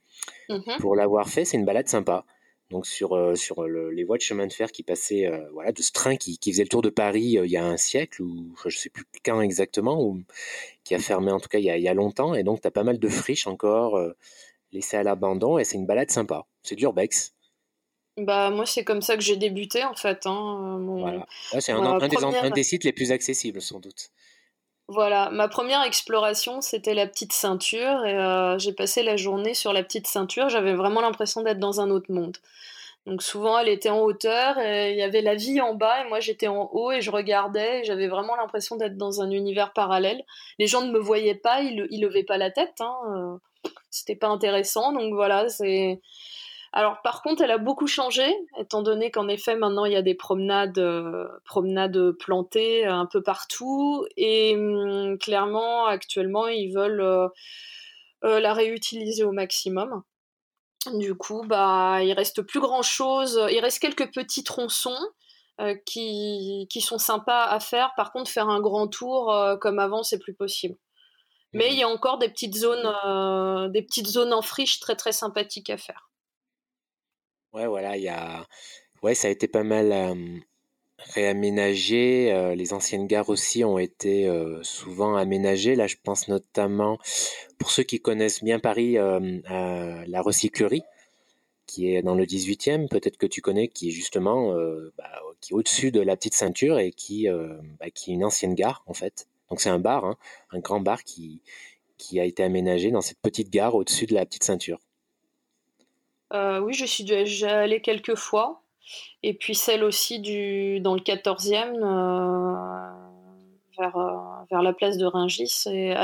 [0.49, 2.25] Mmh Pour l'avoir fait, c'est une balade sympa
[2.70, 5.83] donc sur, euh, sur les voies de chemin de fer qui passaient, euh, voilà, de
[5.83, 8.22] ce train qui, qui, faisait le tour de Paris euh, il y a un siècle,
[8.22, 10.22] ou je ne sais plus quand exactement, ou
[10.85, 12.61] qui a fermé en tout cas il y a, il y a longtemps, et donc
[12.61, 14.00] tu as pas mal de friches encore
[14.72, 16.46] laissées à l'abandon, et c'est une balade sympa.
[16.62, 17.35] C'est d'urbex.
[18.16, 20.26] Bah moi c'est comme ça que j'ai débuté en fait.
[20.26, 21.26] Hein, voilà.
[21.61, 24.11] c'est un, un, des, sites les plus accessibles sans doute.
[24.88, 29.72] Voilà, ma première exploration, c'était la petite ceinture et euh, j'ai passé la journée sur
[29.72, 30.49] la petite ceinture.
[30.49, 32.37] J'avais vraiment l'impression d'être dans un autre monde.
[33.05, 36.09] Donc souvent, elle était en hauteur et il y avait la vie en bas et
[36.09, 39.72] moi j'étais en haut et je regardais et j'avais vraiment l'impression d'être dans un univers
[39.72, 40.25] parallèle.
[40.59, 42.81] Les gens ne me voyaient pas, ils, ils levaient pas la tête.
[42.81, 44.92] Hein, euh, c'était pas intéressant.
[44.92, 46.01] Donc voilà, c'est
[46.77, 50.03] alors par contre, elle a beaucoup changé, étant donné qu'en effet maintenant il y a
[50.03, 57.29] des promenades, euh, promenades plantées un peu partout, et hum, clairement actuellement ils veulent euh,
[58.25, 60.03] euh, la réutiliser au maximum.
[60.93, 64.99] Du coup, bah il reste plus grand chose, il reste quelques petits tronçons.
[65.87, 67.93] qui, qui, sont sympas à faire.
[67.97, 70.77] Par contre, faire un grand tour comme avant, c'est plus possible.
[71.55, 71.73] Mais mmh.
[71.73, 75.71] il y a encore des petites zones, des petites zones en friche très très sympathiques
[75.71, 76.11] à faire.
[77.57, 78.47] Ouais, voilà, il y a...
[79.03, 79.95] ouais, ça a été pas mal
[80.99, 82.55] réaménagé.
[82.55, 84.29] les anciennes gares aussi ont été
[84.61, 85.75] souvent aménagées.
[85.75, 86.99] Là, je pense notamment,
[87.59, 90.83] pour ceux qui connaissent bien Paris, la recyclerie,
[91.66, 94.53] qui est dans le 18e, peut-être que tu connais, qui est justement
[94.99, 97.27] bah, qui au-dessus de la petite ceinture et qui,
[97.81, 99.29] bah, qui est une ancienne gare, en fait.
[99.49, 100.19] Donc c'est un bar, hein,
[100.51, 101.40] un grand bar qui,
[101.97, 104.79] qui a été aménagé dans cette petite gare au-dessus de la petite ceinture.
[106.33, 108.62] Euh, oui, je suis déjà allée quelques fois.
[109.23, 112.53] Et puis celle aussi du, dans le 14e, euh,
[113.79, 115.95] vers, euh, vers la place de Ringis, et,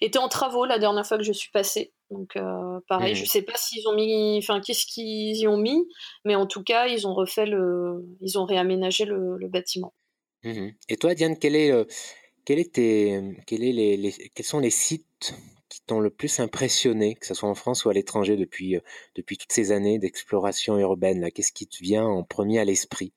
[0.00, 1.92] était en travaux la dernière fois que je suis passée.
[2.10, 2.38] Donc
[2.88, 3.24] pareil, je mmh.
[3.24, 5.88] je sais pas s'ils ont mis, enfin qu'est-ce qu'ils y ont mis,
[6.24, 9.92] mais en tout cas ils ont refait le, ils ont réaménagé le, bâtiment.
[10.44, 11.72] Mmh et toi, Diane, quel est,
[12.44, 12.70] quel est
[13.44, 15.34] quel est les, quels sont les sites
[15.82, 18.80] t'ont le plus impressionné, que ce soit en France ou à l'étranger depuis, euh,
[19.14, 23.12] toutes ces années d'exploration urbaine Qu'est-ce qui te vient en premier à l'esprit?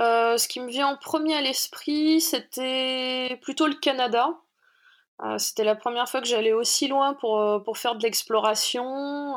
[0.00, 4.38] Euh, Ce qui me vient en premier à l'esprit, c'était plutôt le Canada.
[5.24, 9.36] Euh, c'était la première fois que j'allais aussi loin pour faire de l'exploration.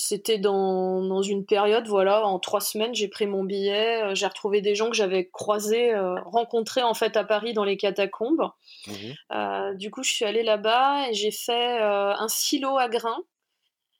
[0.00, 4.28] C'était dans, dans, une période, voilà, en trois semaines, j'ai pris mon billet, euh, j'ai
[4.28, 8.48] retrouvé des gens que j'avais croisés, euh, rencontrés en fait à Paris dans les catacombes.
[8.86, 8.92] Mmh
[9.32, 13.24] euh, du coup, je suis allée là-bas et j'ai fait un silo à grains.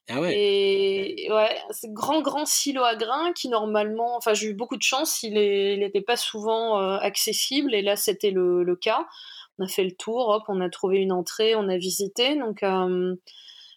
[0.09, 0.39] Ah ouais.
[0.39, 4.83] Et ouais, c'est grand grand silo à grains qui normalement, enfin j'ai eu beaucoup de
[4.83, 9.05] chance, il n'était pas souvent accessible et là c'était le, le, cas.
[9.59, 12.63] On a fait le tour, hop, on a trouvé une entrée, on a visité, donc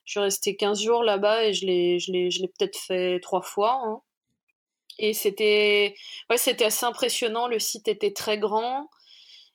[0.05, 3.19] je suis restée 15 jours là-bas et je l'ai, je l'ai, je l'ai peut-être fait
[3.21, 3.81] trois fois.
[3.83, 4.01] Hein.
[4.99, 5.95] Et c'était,
[6.29, 7.47] ouais, c'était assez impressionnant.
[7.47, 8.89] Le site était très grand.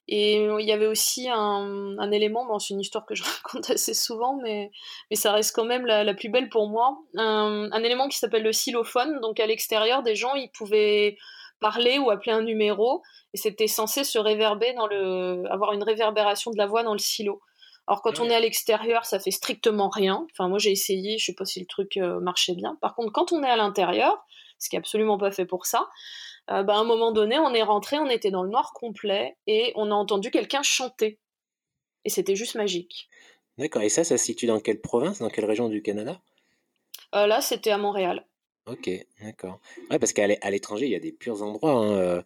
[0.09, 3.93] Et il y avait aussi un, élément, bon, c'est une histoire que je raconte assez
[3.93, 4.71] souvent, mais,
[5.11, 6.99] mais ça reste quand même la, plus belle pour moi.
[7.17, 9.21] Un, un élément qui s'appelle le xylophone.
[9.21, 11.17] Donc à l'extérieur, des gens, ils pouvaient
[11.61, 16.51] parler ou appeler un numéro, et c'était censé se réverber dans le, avoir une réverbération
[16.51, 17.41] de la voix dans le silo.
[17.89, 20.27] Alors quand on est à l'extérieur, ça fait strictement rien.
[20.33, 22.77] Enfin moi j'ai essayé, je sais pas si le truc euh, marchait bien.
[22.81, 24.25] Par contre quand on est à l'intérieur,
[24.59, 25.89] ce qui est absolument pas fait pour ça,
[26.51, 29.37] euh, bah, à un moment donné on est rentré, on était dans le noir complet
[29.47, 31.21] et on a entendu quelqu'un chanter.
[32.05, 33.09] Et c'était juste magique.
[33.59, 33.83] D'accord.
[33.83, 36.21] Et ça, ça se situe dans quelle province, dans quelle région du Canada?
[37.15, 38.27] Euh, Là, c'était à Montréal.
[38.67, 38.91] Ok,
[39.23, 39.61] d'accord.
[39.91, 41.73] Ouais, parce qu'à l'étranger, il y a des purs endroits.
[41.73, 42.25] Hein,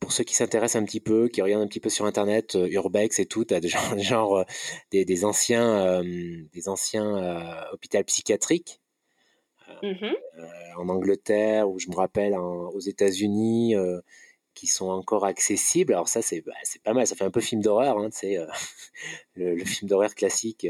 [0.00, 2.68] pour ceux qui s'intéressent un petit peu, qui regardent un petit peu sur internet, euh,
[2.70, 4.44] Urbex et tout, t'as des genre, genre euh,
[4.90, 8.80] des, des, anciens, euh, des anciens hôpitaux psychiatriques
[9.82, 10.12] mmh
[10.78, 13.74] en Angleterre ou je me rappelle aux États-Unis
[14.56, 15.92] qui sont encore accessibles.
[15.92, 18.08] Alors ça c'est bah, pas mal, ça fait un peu film d'horreur, hein,
[19.36, 20.66] le, le, film d'horreur classique,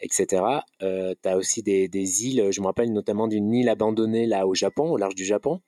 [0.00, 0.44] etc.
[0.82, 4.54] Euh, t'as aussi des, des, îles, je me rappelle notamment d'une île abandonnée là au
[4.54, 5.60] Japon, au large du Japon.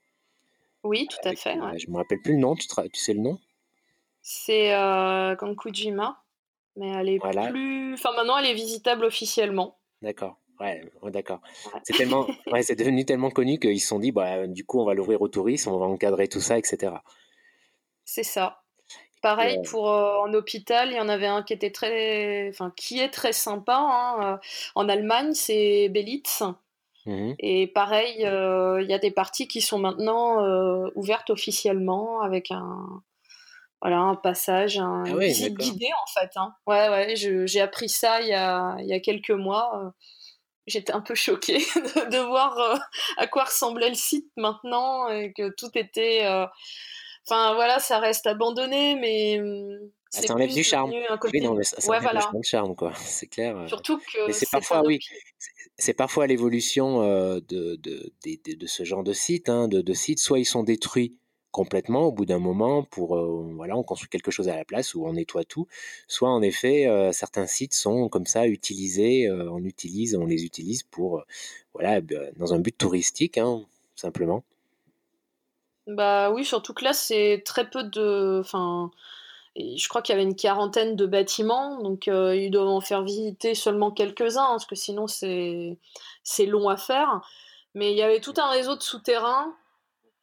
[0.85, 1.57] Oui, tout à fait.
[1.79, 3.41] Je me rappelle plus le nom, tu, tu sais le nom?
[4.23, 5.35] C'est euh,
[6.77, 7.95] mais elle est plus.
[7.95, 9.79] Enfin, maintenant, elle est visitable officiellement.
[10.03, 10.39] D'accord.
[10.61, 11.41] Ouais, d'accord.
[11.83, 14.85] C'est tellement, ouais, c'est devenu tellement connu qu'ils se sont dit, bah, du coup, on
[14.85, 16.95] va l'ouvrir au tourisme, on va encadrer tout ça, etc.
[18.07, 18.63] C'est ça.
[19.21, 23.01] Pareil pour euh, en hôpital, il y en avait un qui était très, enfin, qui
[23.01, 23.77] est très sympa.
[23.77, 24.41] Hein,
[24.77, 26.43] en Allemagne, c'est Belitz.
[27.07, 30.41] Mmh Et pareil, euh, il y a des parties qui sont maintenant
[30.95, 33.03] ouvertes officiellement avec un,
[33.83, 36.31] voilà, un passage, un ah visite guidée en fait.
[36.37, 36.55] Hein.
[36.67, 39.93] Ouais, ouais, j'ai appris ça il y a, il y a quelques mois
[40.69, 41.59] j'étais un peu choquée
[42.11, 42.81] de, voir
[43.19, 46.25] à quoi ressemblait le site maintenant et que tout était.
[47.31, 49.41] Euh, enfin voilà, ça reste abandonné, mais.
[50.11, 50.93] Ça enlève du charme.
[51.21, 51.41] Côté...
[51.41, 52.31] Oui, non, mais ça, ça ouais, voilà.
[52.33, 52.93] de charme, quoi.
[53.05, 53.57] C'est clair.
[53.57, 53.67] Euh.
[53.67, 54.33] Surtout que.
[54.33, 55.01] c'est parfois, oui.
[55.79, 60.21] C'est parfois l'évolution de, de, de, de, ce genre de site, hein, de, de sites.
[60.21, 61.17] Soit ils sont détruits
[61.57, 64.95] complètement au bout d'un moment pour euh, voilà on construit quelque chose à la place
[64.95, 65.67] ou on nettoie tout
[66.07, 70.45] soit en effet euh, certains sites sont comme ça utilisés euh, on utilise on les
[70.45, 71.25] utilise pour
[71.73, 72.03] voilà
[72.37, 73.65] dans un but touristique hein,
[73.95, 74.45] simplement
[75.87, 78.91] bah oui surtout que là c'est très peu de enfin
[79.57, 83.55] je crois qu'il y avait une quarantaine de bâtiments, donc ils doivent en faire visiter
[83.55, 85.79] seulement quelques-uns, hein, parce que sinon c'est
[86.47, 87.23] long à faire.
[87.75, 89.55] Mais il y avait tout un réseau de souterrains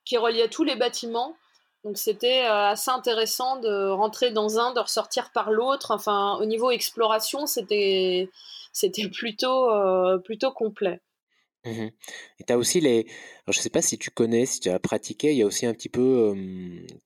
[0.05, 1.35] qui reliait tous les bâtiments.
[1.83, 5.91] Donc c'était euh, assez intéressant de rentrer dans un, de ressortir par l'autre.
[5.91, 8.29] Enfin, au niveau exploration, c'était
[8.71, 11.01] c'était plutôt euh, plutôt complet.
[11.65, 11.87] Mmh
[12.39, 13.07] Et tu as aussi les.
[13.47, 15.65] je ne sais pas si tu connais, si tu as pratiqué, il y a aussi
[15.65, 16.35] un petit peu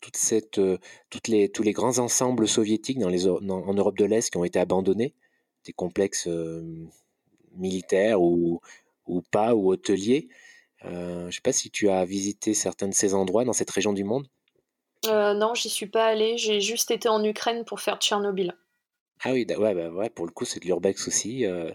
[0.01, 4.43] toutes les, tous les grands ensembles soviétiques dans les, en Europe de l'Est qui ont
[4.43, 5.13] été abandonnés,
[5.65, 6.27] des complexes
[7.55, 8.61] militaires ou,
[9.05, 10.27] ou pas, ou hôteliers.
[10.85, 13.71] Euh, je ne sais pas si tu as visité certains de ces endroits dans cette
[13.71, 14.27] région du monde.
[15.07, 16.37] Euh, non, j'y suis pas allée.
[16.37, 18.55] J'ai juste été en Ukraine pour faire Tchernobyl.
[19.23, 21.45] Ah oui, ouais, bah, ouais, pour le coup, c'est de l'urbex aussi.
[21.45, 21.71] Euh.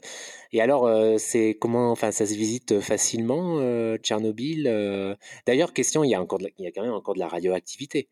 [0.52, 0.88] Et alors,
[1.18, 3.58] c'est comment, enfin, ça se visite facilement,
[3.98, 5.16] Tchernobyl.
[5.46, 8.08] D'ailleurs, question, il y a encore, il y a quand même encore de la radioactivité.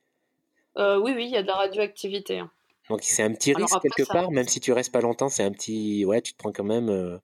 [0.77, 2.39] oui, oui, il y a de la radioactivité.
[2.39, 2.51] Hein.
[2.89, 5.53] Donc c'est un petit risque quelque part, même si tu restes pas longtemps, c'est un
[5.53, 7.21] petit, ouais, tu te prends quand même.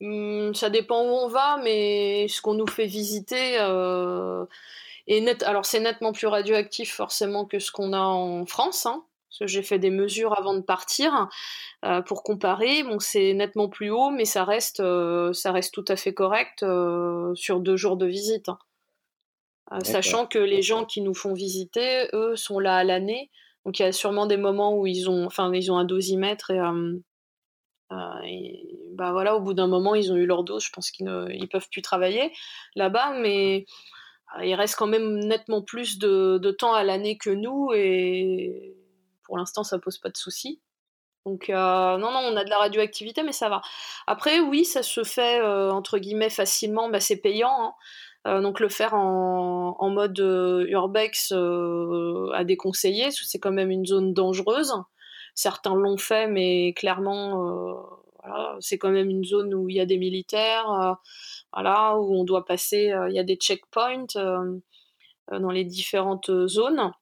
[0.00, 4.44] Mmh, ça dépend où on va, mais ce qu'on nous fait visiter euh,
[5.06, 5.42] est net.
[5.44, 8.86] Alors c'est nettement plus radioactif forcément que ce qu'on a en France.
[8.86, 9.04] Hein,
[9.40, 11.28] j'ai fait des mesures avant de partir
[11.84, 12.82] euh, pour comparer.
[12.82, 16.64] Bon, c'est nettement plus haut, mais ça reste, euh, ça reste tout à fait correct
[17.34, 18.48] sur deux jours de visite.
[19.70, 19.80] Hein.
[19.82, 23.30] sachant que les gens qui nous font visiter, eux, sont là à l'année.
[23.64, 26.50] Donc il y a sûrement des moments où ils ont, enfin, ils ont un dosimètre
[26.50, 26.60] et
[27.92, 30.64] euh, et bah voilà, au bout d'un moment, ils ont eu leur dose.
[30.64, 32.32] Je pense qu'ils ne peuvent plus travailler
[32.76, 33.66] là-bas, mais
[34.38, 38.74] euh, il reste quand même nettement plus de, temps à l'année que nous, et
[39.24, 40.60] pour l'instant, ça pose pas de soucis.
[41.26, 43.62] Donc euh, non, non, on a de la radioactivité, mais ça va.
[44.06, 47.74] Après, oui, ça se fait entre guillemets facilement, bah, c'est payant.
[48.24, 48.42] Hein.
[48.42, 54.74] donc le faire en, en mode urbex à déconseiller, c'est quand même une zone dangereuse.
[55.34, 57.74] Certains l'ont fait, mais clairement, euh,
[58.22, 60.94] voilà, c'est quand même une zone où il y a des militaires, euh,
[61.52, 64.06] voilà, où on doit passer, euh, il y a des checkpoints
[65.30, 66.92] dans les différentes zones.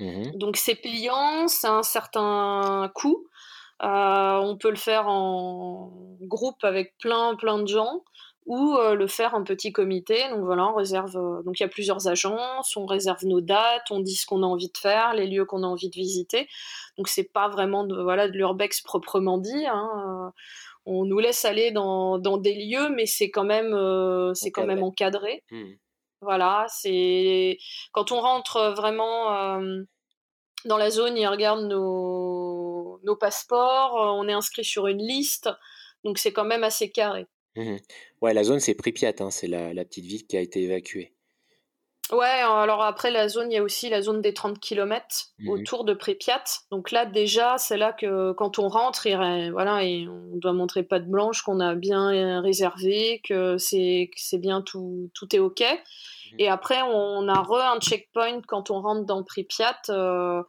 [0.00, 3.26] Mmh Donc c'est pliant, c'est un certain coût.
[3.80, 8.02] on peut le faire en groupe avec plein plein de gens
[8.46, 10.28] ou le faire en petit comité.
[10.30, 11.12] Donc voilà, on réserve.
[11.44, 14.46] donc il y a plusieurs agences, on réserve nos dates, on dit ce qu'on a
[14.46, 16.48] envie de faire, les lieux qu'on a envie de visiter.
[16.98, 19.66] Donc c'est pas vraiment de, voilà de l'urbex proprement dit.
[19.66, 20.32] Hein,
[20.86, 23.74] on nous laisse aller dans, dans des lieux, mais c'est quand même
[24.34, 25.42] c'est quand même encadré.
[25.50, 25.64] Mmh.
[26.24, 27.58] Voilà, c'est
[27.92, 29.60] quand on rentre vraiment
[30.64, 35.50] dans la zone, ils regardent nos, nos passeports, on est inscrit sur une liste,
[36.04, 37.26] donc c'est quand même assez carré.
[37.56, 37.76] Mmh
[38.20, 41.13] ouais, la zone, c'est Pripyat, hein, c'est la, la, petite ville qui a été évacuée.
[42.12, 45.48] Ouais, alors après la zone, il y a aussi la zone des 30 km mmh
[45.48, 46.44] autour de Pripyat.
[46.70, 50.82] Donc là, déjà, c'est là que quand on rentre, et, voilà, et on doit montrer
[50.82, 55.62] pas de blanche, qu'on a bien réservé, que c'est bien tout, tout est OK.
[55.62, 59.80] Mmh et après, on a re un checkpoint quand on rentre dans Pripyat.
[59.88, 60.42] Euh,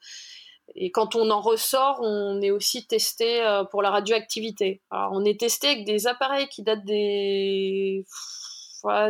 [0.76, 4.82] et quand on en ressort, on est aussi testé euh, pour la radioactivité.
[4.90, 8.04] Alors, on est testé avec des appareils qui datent des,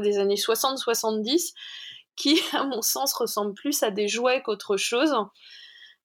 [0.04, 1.54] des années 60-70,
[2.16, 5.16] qui, à mon sens, ressemblent plus à des jouets qu'autre chose.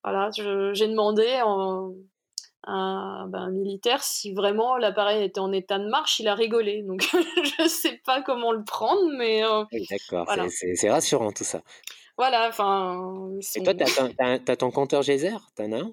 [0.02, 1.44] Voilà, j'ai demandé à
[2.66, 6.82] un, ben, militaire si vraiment l'appareil était en état de marche, il a rigolé.
[6.82, 9.44] Donc, je ne sais pas comment le prendre, mais.
[9.44, 11.62] Euh, d'accord, c'est rassurant tout ça.
[12.16, 13.30] Voilà, enfin.
[13.54, 13.84] Et toi, tu
[14.18, 15.36] as, ton compteur geyser?
[15.56, 15.92] T'en as un?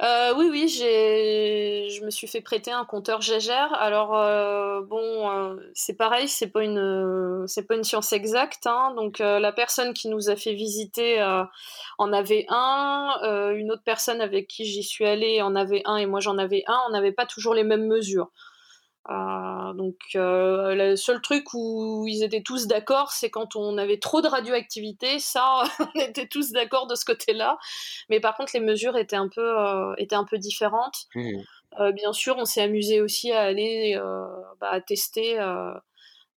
[0.00, 3.72] Euh, oui, oui, je me suis fait prêter un compteur Gégère.
[3.74, 8.68] Alors euh, bon, euh, c'est pareil, c'est pas une, c'est pas une science exacte.
[8.68, 8.94] Hein.
[8.96, 11.20] donc la personne qui nous a fait visiter
[11.98, 16.06] en avait un, une autre personne avec qui j'y suis allée en avait un et
[16.06, 16.78] moi j'en avais un.
[16.86, 18.30] On n'avait pas toujours les mêmes mesures.
[19.10, 23.98] Euh, donc euh, le seul truc où ils étaient tous d'accord, c'est quand on avait
[23.98, 25.18] trop de radioactivité.
[25.18, 27.58] Ça, on était tous d'accord de ce côté-là.
[28.10, 31.06] Mais par contre, les mesures étaient un peu, euh, étaient un peu différentes.
[31.14, 31.92] Mmh.
[31.92, 33.98] bien sûr, on s'est amusé aussi à aller
[34.60, 35.38] bah, tester,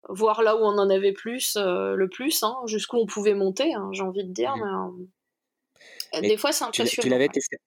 [0.08, 3.74] voir là où on en avait plus, le plus, hein, jusqu'où on pouvait monter.
[3.74, 4.56] Hein, j'ai envie de dire.
[4.58, 5.08] Mmh.
[6.14, 7.04] Mais, des fois, c'est impressionnant.
[7.04, 7.58] Tu, l'avais testé,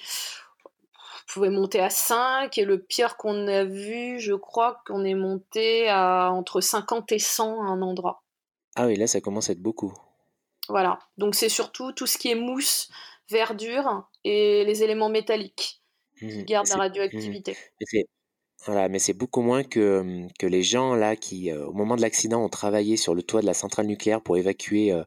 [0.65, 5.15] on pouvait monter à 5 et le pire qu'on a vu, je crois qu'on est
[5.15, 8.23] monté à entre 50 et 100 à un endroit.
[8.77, 9.93] Ah oui, là ça commence à être beaucoup.
[10.69, 12.89] Voilà, donc c'est surtout tout ce qui est mousse,
[13.29, 15.83] verdure et les éléments métalliques
[16.19, 17.57] qui mmh gardent la mmh radioactivité.
[18.67, 22.03] Voilà, mais c'est beaucoup moins que, que les gens là qui, euh, au moment de
[22.03, 25.03] l'accident, ont travaillé sur le toit de la centrale nucléaire pour évacuer euh,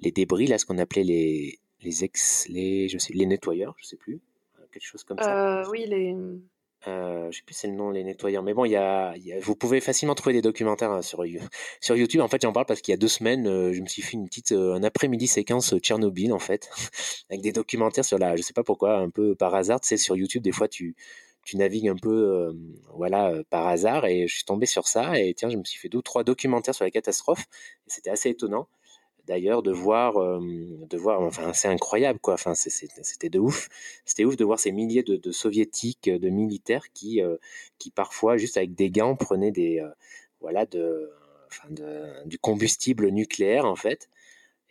[0.00, 3.86] les débris, là, ce qu'on appelait les, les ex, les, je sais, les nettoyeurs, je
[3.86, 4.20] sais plus,
[4.58, 5.62] euh, quelque chose comme ça.
[5.70, 6.14] oui, les.
[6.86, 8.42] Euh, je sais plus c'est le nom, les nettoyeurs.
[8.42, 11.24] Mais bon, il y a, vous pouvez facilement trouver des documentaires hein, sur,
[11.80, 12.20] sur YouTube.
[12.20, 14.28] En fait, j'en parle parce qu'il y a deux semaines, je me suis fait une
[14.28, 16.70] petite, un après-midi séquence Tchernobyl, en fait,
[17.30, 19.80] avec des documentaires sur la, je sais pas pourquoi, un peu par hasard.
[19.80, 20.94] Tu sais, sur YouTube, des fois, tu,
[21.48, 22.54] tu navigues un peu
[22.92, 25.88] voilà par hasard et je suis tombé sur ça et tiens je me suis fait
[25.88, 27.46] deux ou trois documentaires sur la catastrophe
[27.86, 28.68] et c'était assez étonnant
[29.26, 33.70] d'ailleurs de voir de voir enfin c'est incroyable quoi enfin c'était de ouf
[34.04, 37.22] c'était ouf de voir ces milliers de, soviétiques de militaires qui
[37.78, 39.82] qui parfois juste avec des gants prenaient des
[40.42, 41.10] voilà de,
[41.46, 41.68] enfin
[42.26, 44.10] du combustible nucléaire en fait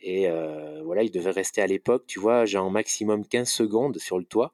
[0.00, 0.28] et
[0.84, 4.52] voilà ils devaient rester à l'époque tu vois genre maximum 15 secondes sur le toit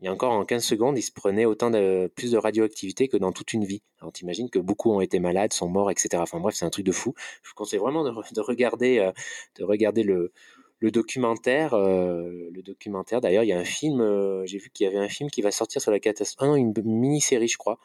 [0.00, 3.08] il y a encore en 15 secondes, il se prenait autant de plus de radioactivité
[3.08, 3.82] que dans toute une vie.
[4.00, 6.08] Alors t'imagines que beaucoup ont été malades, sont morts, etc.
[6.16, 7.12] Enfin bref, c'est un truc de fou.
[7.42, 9.12] Je vous conseille vraiment de, regarder, euh,
[9.56, 10.32] de regarder le,
[10.80, 11.74] documentaire.
[11.74, 13.20] Euh, le documentaire.
[13.20, 14.00] D'ailleurs, il y a un film.
[14.00, 16.48] Euh, j'ai vu qu'il y avait un film qui va sortir sur la catastrophe.
[16.48, 17.78] Non, une mini-série, je crois,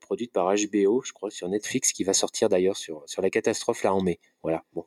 [0.00, 3.82] produite par HBO, je crois, sur Netflix, qui va sortir d'ailleurs sur sur la catastrophe
[3.82, 4.18] là en mai.
[4.42, 4.64] Voilà.
[4.72, 4.86] Bon,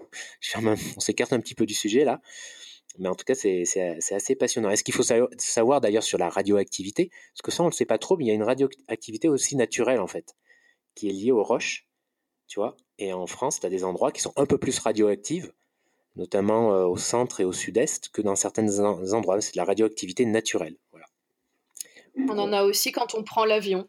[0.66, 2.20] on s'écarte un petit peu du sujet là.
[3.00, 3.64] Mais en tout cas, c'est
[4.12, 4.70] assez passionnant.
[4.70, 5.04] Est-ce qu'il faut
[5.38, 7.10] savoir d'ailleurs sur la radioactivité?
[7.34, 9.30] Parce que ça, on ne le sait pas trop, mais il y a une radioactivité
[9.30, 10.36] aussi naturelle, en fait,
[10.95, 11.88] qui est liée aux roches,
[12.48, 12.76] tu vois?
[13.00, 15.52] Et en France, tu as des endroits qui sont un peu plus radioactifs,
[16.16, 19.39] notamment euh, au centre et au sud-est, que dans certains endroits.
[19.41, 20.78] C'est de la radioactivité naturelle.
[20.91, 21.06] Voilà.
[22.30, 23.88] On en a aussi quand on prend l'avion.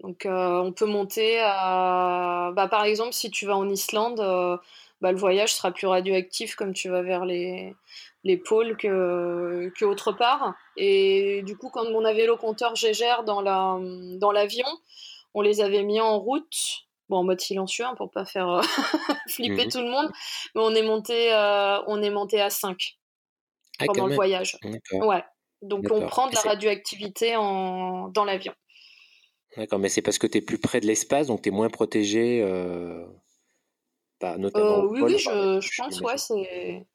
[0.00, 2.52] Donc, euh, on peut monter à.
[2.56, 4.20] Bah, par exemple, si tu vas en Islande.
[4.20, 4.56] Euh,
[5.04, 7.76] bah, le voyage sera plus radioactif comme tu vas vers les,
[8.22, 10.54] les pôles que, que autre part.
[10.78, 13.78] Et du coup, quand on avait le compteur Gégère dans la
[14.18, 14.66] dans l'avion,
[15.34, 18.62] on les avait mis en route, bon en mode silencieux hein, pour pas faire euh,
[19.28, 19.70] flipper mhm.
[19.70, 20.10] tout le monde,
[20.54, 22.96] mais on est monté euh, on est monté à 5
[23.80, 24.56] ah, pendant le voyage.
[24.92, 25.22] Ouais.
[25.60, 28.54] Donc on prend de la radioactivité en, dans l'avion.
[29.58, 31.68] D'accord, mais c'est parce que tu es plus près de l'espace, donc tu es moins
[31.68, 33.04] protégé, euh,
[34.22, 34.84] notamment.
[34.84, 36.86] oui, oui, je, je pense, ouais, c'est.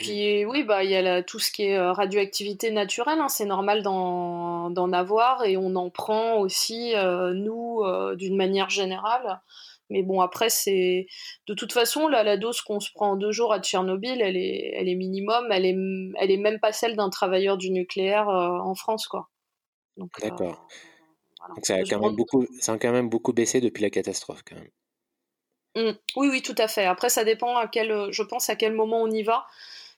[0.00, 3.82] Puis oui, bah il y a tout ce qui est radioactivité naturelle, hein, c'est normal
[3.82, 9.40] d'en avoir et on en prend aussi euh, nous euh, d'une manière générale.
[9.90, 11.06] Mais bon après c'est
[11.48, 14.36] de toute façon là la dose qu'on se prend en deux jours à Tchernobyl, elle
[14.36, 15.76] est elle est minimum, elle est
[16.18, 19.28] elle est même pas celle d'un travailleur du nucléaire en France quoi.
[20.22, 20.66] D'accord.
[21.56, 24.42] Donc ça a quand même beaucoup ça a quand même beaucoup baissé depuis la catastrophe
[24.48, 24.70] quand même.
[25.76, 25.90] Mmh.
[26.16, 26.84] Oui, oui, tout à fait.
[26.84, 29.46] Après, ça dépend à quel, je pense, à quel moment on y va.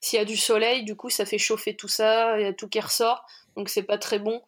[0.01, 2.53] S'il y a du soleil, du coup, ça fait chauffer tout ça, il y a
[2.53, 3.25] tout qui ressort,
[3.57, 4.43] donc c'est pas très bon.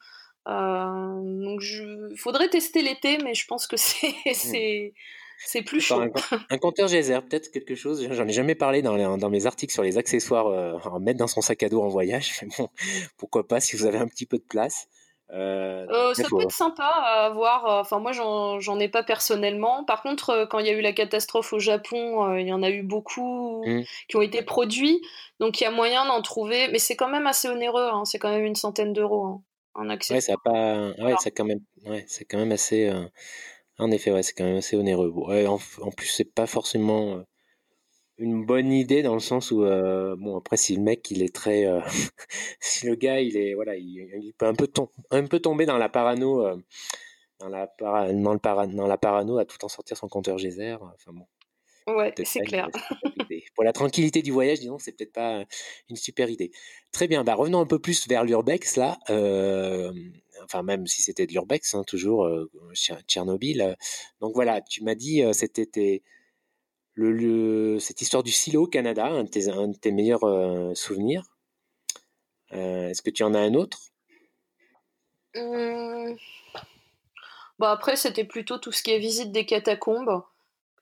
[0.49, 2.13] Euh, donc, je...
[2.17, 4.91] faudrait tester l'été, mais je pense que c'est mmh.
[5.47, 6.03] c'est plus chaud.
[6.51, 8.07] Un, compteur geyser, peut-être quelque chose.
[8.11, 11.29] J'en ai jamais parlé dans, dans, mes articles sur les accessoires euh, à mettre dans
[11.29, 12.33] son sac à dos en voyage.
[12.43, 12.69] Mais bon,
[13.17, 14.89] pourquoi pas si vous avez un petit peu de place.
[15.35, 17.65] Ça peut être sympa à voir.
[17.81, 19.85] Enfin, moi, j'en ai pas personnellement.
[19.85, 22.71] Par contre, quand il y a eu la catastrophe au Japon, il y en a
[22.71, 23.83] eu beaucoup mmh.
[24.09, 25.01] qui ont été produits.
[25.41, 26.69] Donc, il y a moyen d'en trouver.
[26.69, 27.89] Mais c'est quand même assez onéreux.
[27.93, 28.05] Hein.
[28.05, 29.27] C'est quand même une centaine d'euros.
[29.27, 29.43] Hein,
[29.75, 30.15] en accès.
[30.15, 30.93] Ouais, ça pas.
[30.99, 31.61] Ouais, c'est quand même.
[31.85, 32.93] Ouais, quand même assez.
[33.79, 35.13] En effet, ouais, c'est quand même assez onéreux.
[35.17, 37.25] en, en, plus, c'est pas forcément
[38.19, 41.35] une bonne idée dans le sens où euh, bon après si le mec il est
[41.35, 41.81] très euh,
[42.61, 44.69] si le gars il est voilà il, peut un peu
[45.11, 46.57] un peu tomber dans la parano euh,
[47.41, 47.69] dans la
[48.13, 51.27] dans le para dans la parano à tout en sortir son compteur geyser enfin bon
[51.87, 52.71] Ouais, c'est clair.
[53.55, 55.45] Pour la tranquillité du voyage, disons, c'est peut-être pas
[55.91, 56.51] une super idée.
[56.93, 58.99] Très bien, bah revenons un peu plus vers l'urbex là.
[60.43, 62.27] enfin, même si c'était de l'urbex, hein, toujours
[63.07, 63.77] Tchernobyl.
[64.23, 66.03] Donc voilà, tu m'as dit, c'était
[66.97, 71.25] cette histoire du silo au Canada, un de tes, meilleurs euh, souvenirs.
[72.53, 73.79] Euh, est-ce que tu en as un autre?
[75.35, 76.15] Mmh.
[77.59, 80.23] bah Après, c'était plutôt tout ce qui est visite des catacombes.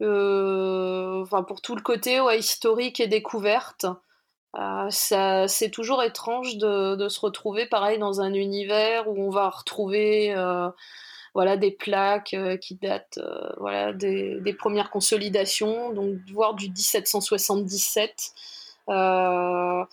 [0.01, 3.87] enfin, pour tout le côté historique et découverte.
[4.55, 9.49] Euh, c'est toujours étrange de, de, se retrouver pareil dans un univers où on va
[9.49, 10.35] retrouver
[11.35, 18.33] voilà des plaques euh, qui datent euh, voilà des, premières consolidations, donc voire du 1777.
[18.89, 19.85] Euh,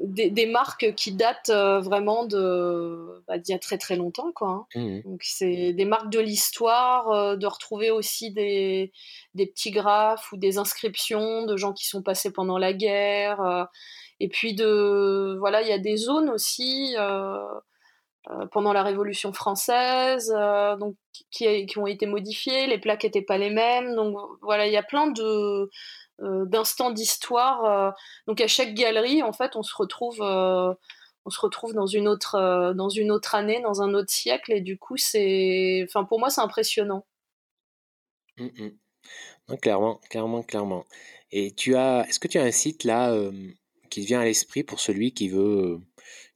[0.00, 4.48] des, marques qui datent vraiment de bah, d'il y a très très longtemps quoi.
[4.48, 4.66] Hein.
[4.74, 5.00] Mmh.
[5.02, 8.90] Donc c'est des marques de l'histoire, de retrouver aussi des,
[9.34, 13.68] des, petits graphes ou des inscriptions de gens qui sont passés pendant la guerre.
[14.18, 16.96] et puis de voilà il y a des zones aussi.
[18.30, 20.94] Euh, pendant la Révolution française, euh, donc
[21.32, 23.96] qui, qui, ont été modifiées, les plaques n'étaient pas les mêmes.
[23.96, 25.68] Donc voilà, il y a plein de
[26.20, 27.94] euh, d'instants d'histoire.
[28.28, 30.20] donc à chaque galerie, en fait, on se retrouve
[31.24, 34.60] on se retrouve dans une autre dans une autre année, dans un autre siècle, et
[34.60, 37.04] du coup, c'est, enfin, pour moi, c'est impressionnant.
[38.38, 38.46] Mmh,
[39.48, 39.56] mmh.
[39.56, 40.84] clairement, clairement, clairement.
[41.32, 43.12] Et tu as, est-ce que tu as un site là
[43.90, 45.80] qui vient à l'esprit pour celui qui veut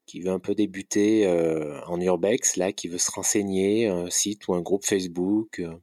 [0.07, 4.49] qui veut un peu débuter euh, en urbex, là, qui veut se renseigner, un site
[4.49, 5.75] ou un groupe Facebook euh?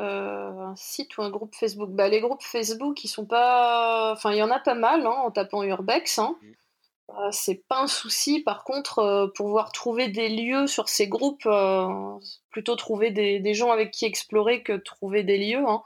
[0.00, 4.12] Euh, un site ou un groupe Facebook bah, Les groupes Facebook, ils sont pas.
[4.12, 6.18] Enfin, il y en a pas mal hein, en tapant urbex.
[6.18, 6.36] Hein.
[6.42, 7.30] Mmh.
[7.30, 8.40] c'est pas un souci.
[8.40, 11.48] Par contre, pouvoir trouver des lieux sur ces groupes,
[12.50, 15.64] plutôt trouver des, des, gens avec qui explorer que trouver des lieux.
[15.64, 15.84] Hein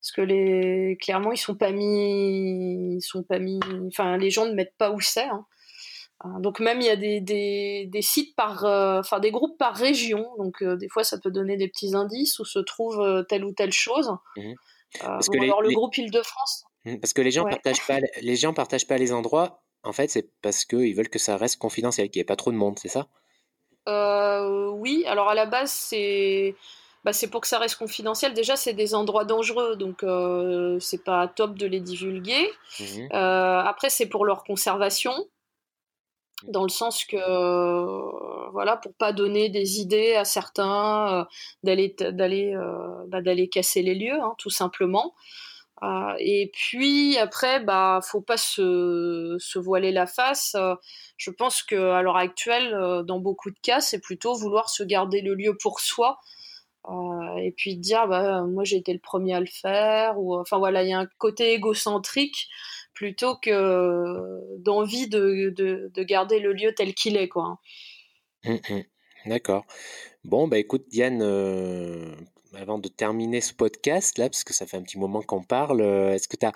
[0.00, 4.46] parce que les clairement ils sont pas mis ils sont pas mis enfin les gens
[4.46, 5.44] ne mettent pas où c'est hein.
[6.24, 9.58] euh, donc même il y a des, des, des sites par euh, enfin des groupes
[9.58, 10.26] par région.
[10.38, 13.52] Donc euh, des fois ça peut donner des petits indices où se trouve telle ou
[13.52, 14.10] telle chose.
[14.36, 14.52] Mmh.
[15.00, 16.64] parce que alors le groupe Île-de-France.
[16.86, 19.62] Mmh, parce que les gens partagent pas les gens partagent pas les endroits.
[19.82, 22.52] En fait c'est parce qu'ils veulent que ça reste confidentiel qu'il n'y ait pas trop
[22.52, 23.06] de monde c'est ça?
[23.86, 25.04] Oui.
[25.06, 26.54] Alors à la base c'est
[27.04, 28.34] bah, c'est pour que ça reste confidentiel.
[28.34, 32.50] Déjà, c'est des endroits dangereux, donc euh, c'est pas top de les divulguer.
[32.78, 32.84] Mmh
[33.14, 35.14] euh, après, c'est pour leur conservation,
[36.44, 41.26] dans le sens que, euh, voilà, pour pas donner des idées à certains
[41.62, 42.54] d'aller d'aller
[43.08, 45.14] bah, d'aller casser les lieux, hein, tout simplement.
[46.18, 50.56] et puis après, bah, faut pas se, se voiler la face.
[51.16, 55.22] je pense que à l'heure actuelle, dans beaucoup de cas, c'est plutôt vouloir se garder
[55.22, 56.20] le lieu pour soi
[56.88, 60.58] euh, et puis dire bah, moi j'ai été le premier à le faire ou enfin
[60.58, 62.48] voilà il y a un côté égocentrique
[62.94, 67.58] plutôt que d'envie de, de, garder le lieu tel qu'il est quoi.
[68.44, 68.80] Mmh, mmh.
[69.26, 69.66] d'accord.
[70.24, 72.14] Bon bah écoute Diane euh,
[72.54, 75.82] avant de terminer ce podcast là parce que ça fait un petit moment qu'on parle
[75.82, 76.52] euh, est-ce que tu as,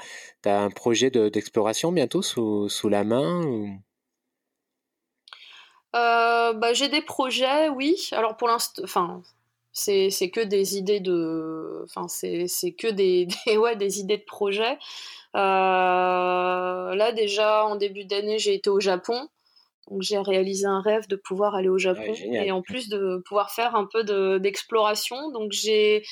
[0.47, 3.79] as, un projet d'exploration bientôt sous, sous, la main
[5.93, 8.09] bah, j'ai des projets oui.
[8.13, 9.23] Alors pour l'instant enfin
[9.75, 11.83] c'est que des idées de.
[11.85, 14.79] Enfin, c'est que des, des, ouais, des idées de projet.
[15.37, 19.29] Euh, là, déjà, en début d'année, j'ai été au Japon.
[19.91, 23.51] Donc, j'ai réalisé un rêve de pouvoir aller au Japon et en plus de pouvoir
[23.51, 24.03] faire un peu
[24.39, 25.31] d'exploration.
[25.33, 26.03] donc, j'ai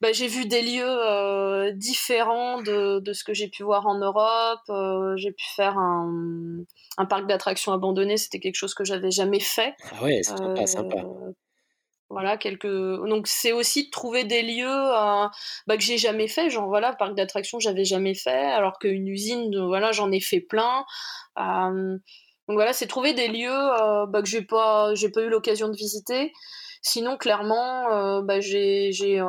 [0.00, 4.62] bah, vu des lieux euh, différents de, de, ce que j'ai pu voir en Europe.
[4.68, 6.64] Euh, j'ai pu faire un,
[6.98, 8.16] un parc d'attractions abandonné.
[8.16, 9.74] C'était quelque chose que j'avais jamais fait.
[9.92, 11.04] Ah ouais, c'est sympa, sympa.
[12.14, 12.68] Voilà, quelques...
[13.08, 15.26] Donc c'est aussi de trouver des lieux euh,
[15.66, 19.66] bah, que j'ai jamais fait, genre voilà, parc d'attractions j'avais jamais fait, alors qu'une usine,
[19.66, 20.84] voilà, j'en ai fait plein.
[21.40, 21.98] Euh,
[22.46, 25.66] donc voilà, c'est trouver des lieux euh, bah, que j'ai pas, j'ai pas eu l'occasion
[25.66, 26.32] de visiter.
[26.82, 29.20] Sinon, clairement, bah, j'ai, j'ai,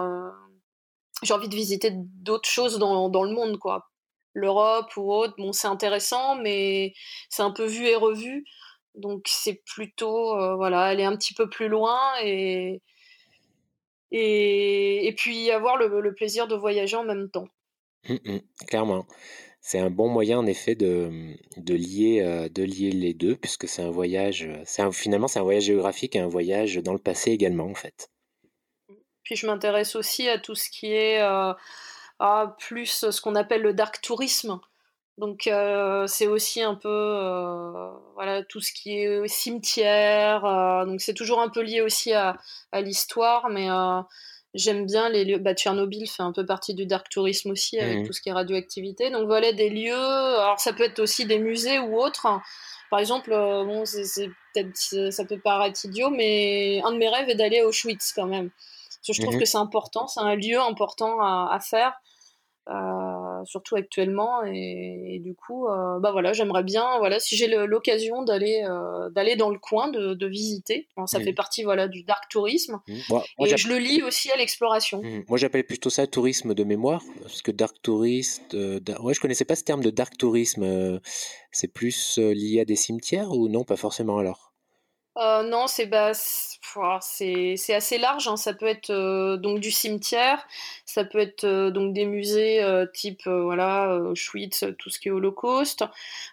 [1.24, 3.90] j'ai envie de visiter d'autres choses dans, dans le monde, quoi.
[4.36, 6.94] L'Europe ou autre, bon, c'est intéressant, mais
[7.30, 8.46] c'est un peu vu et revu.
[8.98, 12.82] Donc c'est plutôt, voilà, aller un petit peu plus loin et,
[14.12, 17.48] et, puis avoir le, plaisir de voyager en même temps.
[18.08, 19.06] Mmh, mmh, clairement.
[19.62, 23.82] C'est un bon moyen en effet de, de, lier, de lier les deux, puisque c'est
[23.82, 27.66] un voyage, c'est finalement c'est un voyage géographique et un voyage dans le passé également
[27.66, 28.12] en fait.
[29.24, 31.20] Puis je m'intéresse aussi à tout ce qui est
[32.20, 34.60] à plus ce qu'on appelle le dark tourisme.
[35.18, 40.44] Donc euh, c'est aussi un peu euh, voilà tout ce qui est cimetière.
[40.44, 42.38] Euh, donc c'est toujours un peu lié aussi à,
[42.74, 43.68] à l'histoire, mais
[44.54, 45.38] j'aime bien les lieux.
[45.38, 48.08] Bah, Tchernobyl fait un peu partie du dark tourisme aussi avec mmh.
[48.08, 49.10] tout ce qui est radioactivité.
[49.10, 49.94] Donc voilà des lieux.
[49.94, 52.28] Alors ça peut être aussi des musées ou autres.
[52.90, 57.36] Par exemple, bon c'est peut-être ça peut paraître idiot, mais un de mes rêves est
[57.36, 58.50] d'aller à Auschwitz quand même.
[58.50, 61.94] Parce que je trouve mmh que c'est important, c'est un lieu important à, à faire.
[62.68, 64.44] Euh, surtout actuellement.
[64.44, 69.36] Et, du coup, euh, bah voilà, j'aimerais bien, voilà, si j'ai l'occasion d'aller euh, d'aller
[69.36, 70.88] dans le coin, de, visiter.
[71.06, 72.82] ça fait partie voilà du dark tourisme.
[72.88, 73.46] Mmh.
[73.46, 75.04] et je le lis aussi à l'exploration.
[75.04, 75.26] Mmh.
[75.30, 79.56] Moi, j'appelle plutôt ça tourisme de mémoire, parce que dark tourist, ouais, je connaissais pas
[79.56, 81.00] ce terme de dark tourisme.
[81.52, 84.55] c'est plus lié à des cimetières ou non, pas forcément alors?
[85.18, 86.14] Non, c'est bah,
[87.02, 88.28] c'est assez large.
[88.28, 88.38] Hein.
[88.38, 90.46] Ça peut être euh, donc du cimetière,
[90.86, 95.12] ça peut être euh, donc des musées euh, type voilà Auschwitz, tout ce qui est
[95.12, 95.84] Holocauste,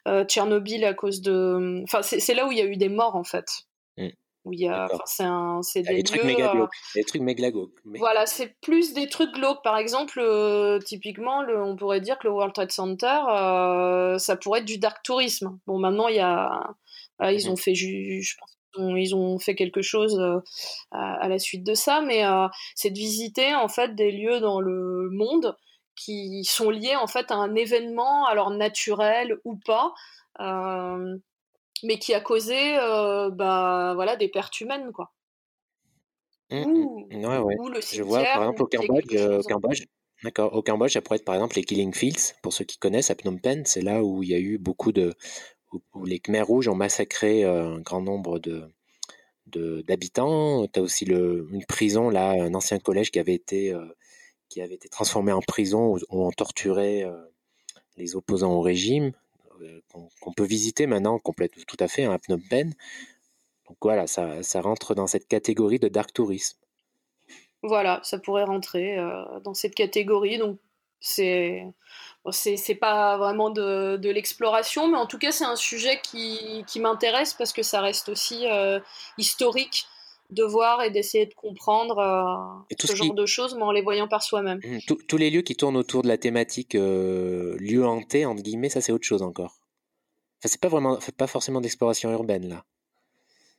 [0.07, 1.83] Tchernobyl à cause de.
[1.85, 3.47] Enfin, c'est là où il y a eu des morts en fait.
[3.97, 4.09] Mmh.
[4.45, 4.89] Où il y a,
[5.62, 7.49] c'est des, trucs méga des trucs méga
[7.85, 9.62] Voilà, c'est plus des trucs glauques.
[9.62, 10.20] Par exemple,
[10.85, 13.20] typiquement, le, on pourrait dire que le World Trade Center,
[14.18, 15.61] ça pourrait être du dark tourisme.
[15.68, 16.74] Bon, maintenant il y a,
[17.20, 20.41] ils mmh ont fait, je pense ils ont fait quelque chose euh,
[20.91, 24.61] à, la suite de ça, mais euh, c'est de visiter en fait des lieux dans
[24.61, 25.57] le monde
[25.95, 29.93] qui sont liés en fait à un événement, alors naturel ou pas,
[30.41, 31.16] euh,
[31.83, 32.77] mais qui a causé
[33.33, 34.91] bah, voilà, des pertes humaines.
[34.93, 35.12] Quoi.
[36.51, 36.64] Mmh,
[37.11, 37.25] mmh.
[37.25, 37.81] ouais, ouais.
[37.93, 38.66] Je vois par exemple au
[39.43, 39.85] Cambodge,
[40.23, 40.55] D'accord.
[40.55, 43.16] Au Cambodge, ça pourrait être par exemple les Killing Fields, pour ceux qui connaissent, à
[43.16, 45.14] Phnom Penh, c'est là où il y a eu beaucoup de,
[45.73, 48.68] où, les Khmers rouges ont massacré euh, un grand nombre de
[49.47, 50.66] d'habitants.
[50.68, 53.85] Tu as aussi une prison, là, un ancien collège qui avait été, euh,
[54.49, 57.12] qui avait été transformé en prison où, on torturait euh,
[57.99, 59.12] les opposants au régime,
[59.93, 62.73] qu'on peut visiter maintenant complètement, tout à fait hein, à Phnom Penh.
[63.68, 66.57] Donc voilà, ça, ça, rentre dans cette catégorie de dark tourisme.
[67.62, 68.97] Voilà, ça pourrait rentrer
[69.45, 70.39] dans cette catégorie.
[70.39, 70.59] Donc
[71.03, 71.67] c'est
[72.31, 76.79] c'est pas vraiment de, de l'exploration, mais en tout cas, c'est un sujet qui, qui
[76.79, 78.79] m'intéresse parce que ça reste aussi euh,
[79.19, 79.87] historique
[80.31, 84.09] de voir et d'essayer de comprendre euh, ce genre de choses, mais en les voyant
[84.09, 84.61] par soi-même.
[84.65, 84.79] Mmh,
[85.09, 88.81] tous les lieux qui tournent autour de la thématique euh, lieu hanté, entre guillemets, ça
[88.81, 89.57] c'est autre chose encore.
[90.39, 92.65] Enfin, c'est pas vraiment, pas forcément d'exploration urbaine là.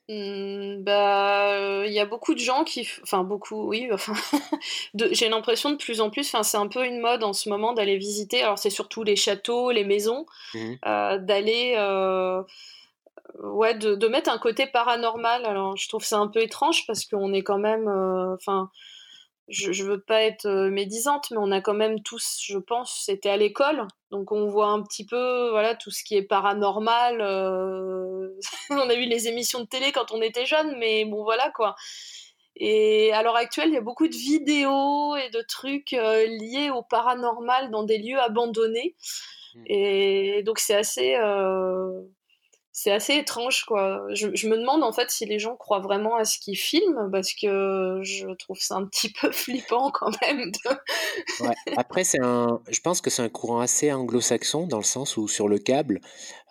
[0.10, 4.14] Mmh, bah, il y a beaucoup de gens qui enfin beaucoup, oui, enfin,
[5.12, 7.72] j'ai l'impression de plus en plus, enfin, c'est un peu une mode en ce moment
[7.72, 12.44] d'aller visiter, alors c'est surtout les châteaux, les maisons, mmh euh, d'aller, euh,
[13.42, 15.46] ouais, de de mettre un côté paranormal.
[15.46, 18.70] Alors je trouve ça un peu étrange parce qu'on est quand même, euh, enfin
[19.50, 23.04] je, je veux pas être euh, médisante, mais on a quand même tous, je pense,
[23.06, 27.22] c'était à l'école, donc on voit un petit peu, voilà, tout ce qui est paranormal.
[27.22, 28.30] Euh,
[28.70, 31.76] on a eu les émissions de télé quand on était jeune, mais bon, voilà quoi.
[32.56, 36.70] Et à l'heure actuelle, il y a beaucoup de vidéos et de trucs euh, liés
[36.70, 38.96] au paranormal dans des lieux abandonnés.
[39.56, 39.64] Mmh.
[39.68, 41.16] Et donc c'est assez,
[42.76, 44.04] c'est assez étrange quoi.
[44.14, 47.34] Je, me demande en fait si les gens croient vraiment à ce qu'ils filment parce
[47.34, 50.52] que je trouve ça un petit peu flippant quand même.
[51.78, 55.28] Après c'est un, je pense que c'est un courant assez anglo-saxon dans le sens où
[55.28, 56.02] sur le câble,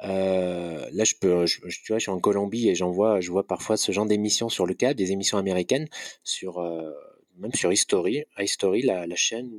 [0.04, 3.76] euh, là je peux, tu vois, je suis en Colombie et j'en je vois parfois
[3.76, 5.88] ce genre d'émissions sur le câble, des émissions américaines
[6.22, 6.92] sur, euh,
[7.38, 9.50] même sur History, History la chaîne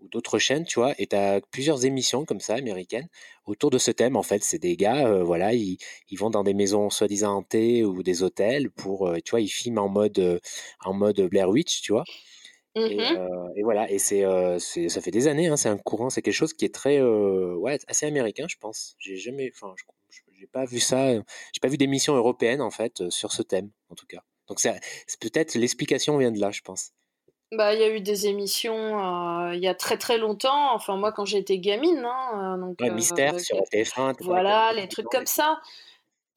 [0.00, 3.08] ou d'autres chaînes, tu vois, et tu as plusieurs émissions comme ça, américaines,
[3.46, 4.16] autour de ce thème.
[4.16, 5.78] En fait, c'est des gars, euh, voilà, ils,
[6.10, 9.48] ils, vont dans des maisons soi-disant hantées ou des hôtels pour, euh, tu vois, ils
[9.48, 10.38] filment en mode, euh,
[10.84, 12.04] en mode Blair Witch, tu vois.
[12.76, 14.22] et, mmh et, voilà, et c'est,
[14.88, 17.78] ça fait des années, hein, c'est un courant, c'est quelque chose qui est très, ouais,
[17.88, 18.94] assez américain, je pense.
[18.98, 19.74] J'ai jamais, enfin,
[20.38, 23.94] j'ai pas vu ça, j'ai pas vu d'émission européenne en fait sur ce thème, en
[23.96, 24.22] tout cas.
[24.48, 24.80] Donc c'est
[25.20, 26.92] peut-être l'explication vient de là, je pense.
[27.52, 30.74] Bah, il y a eu des émissions euh, il y a très très longtemps.
[30.74, 34.16] Enfin, moi, quand j'étais gamine, hein, euh, donc, mystère euh, sur TF1.
[34.20, 35.58] Voilà, les trucs comme ça.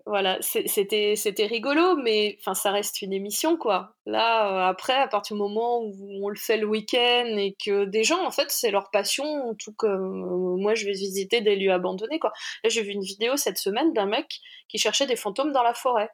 [0.07, 3.93] Voilà, c'était c'était rigolo, mais enfin ça reste une émission quoi.
[4.07, 7.85] Là, euh, après, à partir du moment où on le fait le week-end et que
[7.85, 11.55] des gens, en fait, c'est leur passion, tout comme euh, moi, je vais visiter des
[11.55, 12.31] lieux abandonnés quoi.
[12.63, 14.39] Là, j'ai vu une vidéo cette semaine d'un mec
[14.69, 16.09] qui cherchait des fantômes dans la forêt.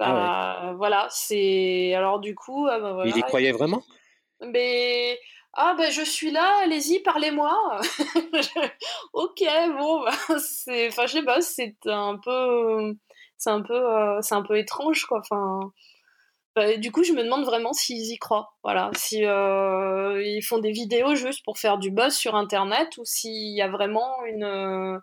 [0.00, 3.82] Ah bah voilà, c'est alors du coup, ah bah, Il y croyait vraiment?
[4.40, 5.18] Mais
[5.54, 7.80] ah ben je suis là, allez-y, parlez-moi.
[9.12, 9.42] ok,
[9.78, 12.94] bon, bah, c'est, enfin je sais pas, c'est un peu,
[13.36, 15.20] c'est un peu, euh, c'est un peu étrange quoi.
[15.20, 15.72] Enfin,
[16.56, 18.54] bah, du coup je me demande vraiment s'ils y croient.
[18.62, 23.04] Voilà, si euh, ils font des vidéos juste pour faire du buzz sur internet ou
[23.04, 25.00] s'il y a vraiment une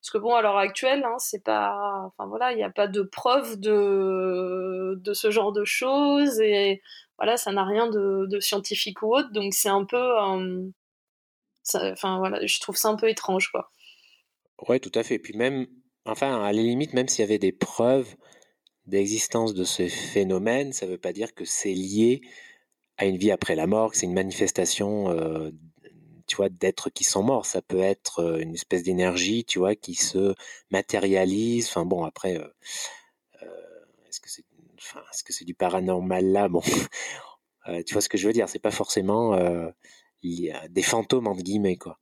[0.00, 2.86] parce que bon, à l'heure actuelle, hein, c'est pas, enfin voilà, il n'y a pas
[2.86, 6.82] de preuve de de ce genre de choses et
[7.18, 10.68] voilà, ça n'a rien de, scientifique ou autre, donc c'est un peu, euh,
[11.74, 13.70] enfin voilà, je trouve ça un peu étrange, quoi.
[14.68, 15.18] Ouais, tout à fait.
[15.18, 15.66] Puis même,
[16.04, 18.14] enfin, à la limite, même s'il y avait des preuves
[18.86, 22.20] d'existence de ce phénomène, ça ne veut pas dire que c'est lié
[22.98, 25.50] à une vie après la mort, que c'est une manifestation, euh,
[26.26, 27.46] tu vois, d'êtres qui sont morts.
[27.46, 30.34] Ça peut être une espèce d'énergie, tu vois, qui se
[30.70, 31.68] matérialise.
[31.68, 32.40] Enfin bon, après,
[34.08, 34.44] est-ce que c'est
[35.12, 36.48] est-ce que c'est du paranormal là?
[36.48, 36.62] Bon,
[37.86, 39.36] tu vois ce que je veux dire C'est pas forcément
[40.22, 41.98] des fantômes entre guillemets quoi.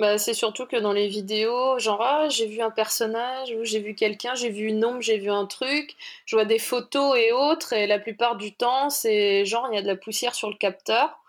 [0.00, 3.80] Bah, c'est surtout que dans les vidéos, genre ah, j'ai vu un personnage ou j'ai
[3.80, 5.94] vu quelqu'un, j'ai vu une ombre, j'ai vu un truc,
[6.24, 9.78] je vois des photos et autres, et la plupart du temps, c'est genre il y
[9.78, 11.19] a de la poussière sur le capteur.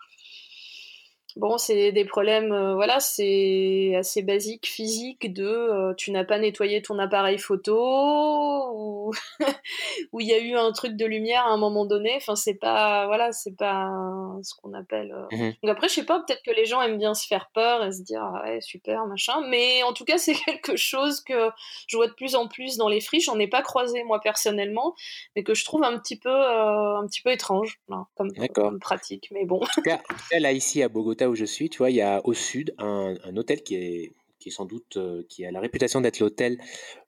[1.36, 6.38] Bon, c'est des problèmes, euh, voilà, c'est assez basique, physique, de euh, tu n'as pas
[6.38, 9.10] nettoyé ton appareil photo,
[10.12, 12.12] ou il y a eu un truc de lumière à un moment donné.
[12.16, 13.90] Enfin, c'est pas, voilà, c'est pas
[14.42, 15.12] ce qu'on appelle.
[15.12, 17.48] Euh, mmh Donc après, je sais pas, peut-être que les gens aiment bien se faire
[17.54, 19.40] peur et se dire, ah ouais, super, machin.
[19.48, 21.48] Mais en tout cas, c'est quelque chose que
[21.86, 23.24] je vois de plus en plus dans les friches.
[23.24, 24.94] J'en ai pas croisé moi personnellement,
[25.34, 27.80] mais que je trouve un petit peu, un petit peu étrange,
[28.16, 29.28] comme, comme, pratique.
[29.32, 29.62] Mais bon.
[29.62, 30.00] En tout cas,
[30.38, 33.16] là ici à Bogota où je suis, tu vois, il y a au sud un,
[33.36, 34.12] hôtel qui est,
[34.50, 36.58] sans doute, euh, qui a la réputation d'être l'hôtel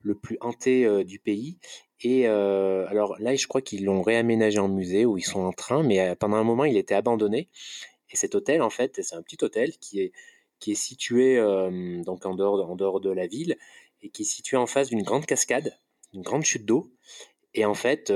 [0.03, 1.59] le plus hanté euh, du pays.
[2.01, 5.53] Et euh, alors là, je crois qu'ils l'ont réaménagé en musée où ils sont en
[5.53, 7.49] train, mais pendant un moment, il était abandonné.
[8.11, 10.12] Et cet hôtel, en fait, c'est un petit hôtel qui est,
[10.61, 11.37] qui est situé
[12.05, 13.57] donc en dehors, en dehors de la ville
[14.03, 15.79] et qui est situé en face d'une grande cascade,
[16.12, 16.93] une grande chute d'eau.
[17.55, 18.12] Et en fait,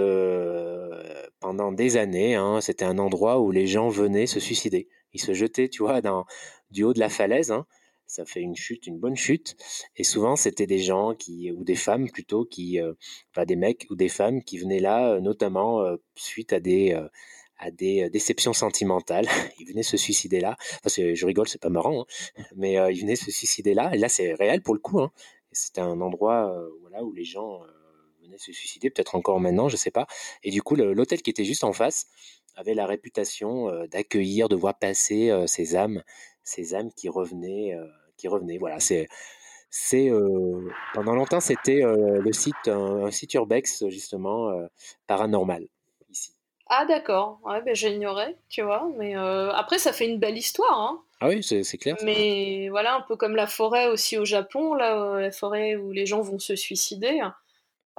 [1.41, 5.33] pendant des années, hein, c'était un endroit où les gens venaient se suicider il se
[5.35, 6.25] jetait, tu vois, dans,
[6.71, 7.51] du haut de la falaise.
[7.51, 7.67] Hein.
[8.07, 9.57] Ça fait une chute, une bonne chute.
[9.97, 12.95] Et souvent, c'était des gens qui, ou des femmes plutôt, qui, euh,
[13.31, 16.99] enfin des mecs ou des femmes qui venaient là, euh, notamment euh, suite à des,
[17.59, 19.27] à des déceptions sentimentales.
[19.61, 20.57] Ils venaient se suicider là.
[20.83, 22.03] Que je rigole, c'est pas marrant,
[22.39, 22.43] hein.
[22.57, 23.91] mais ils venaient se suicider là.
[23.95, 25.01] Et là, c'est réel pour le coup.
[25.01, 25.13] Hein.
[25.53, 27.61] C'était un endroit, voilà, où les gens
[28.23, 30.07] venaient se suicider, peut-être encore maintenant, je sais pas.
[30.43, 32.07] Et du coup, l'hôtel qui était juste en face,
[32.59, 36.03] avait la réputation d'accueillir, de voir passer ces âmes,
[36.43, 37.77] ces âmes qui revenaient,
[38.17, 38.59] qui revenaient.
[38.59, 39.09] Voilà, c'est
[39.71, 40.11] c'est
[40.95, 44.53] pendant longtemps c'était le site un, site urbex justement
[45.07, 45.67] paranormal
[46.11, 46.33] ici.
[46.71, 50.79] Ah d'accord, ouais, ben, j'ignorais, tu vois, mais après ça fait une belle histoire.
[50.79, 51.03] Hein.
[51.21, 51.97] Ah oui, c'est clair.
[52.05, 56.07] Mais voilà, un peu comme la forêt aussi au Japon, là, la forêt où les
[56.07, 57.21] gens vont se suicider.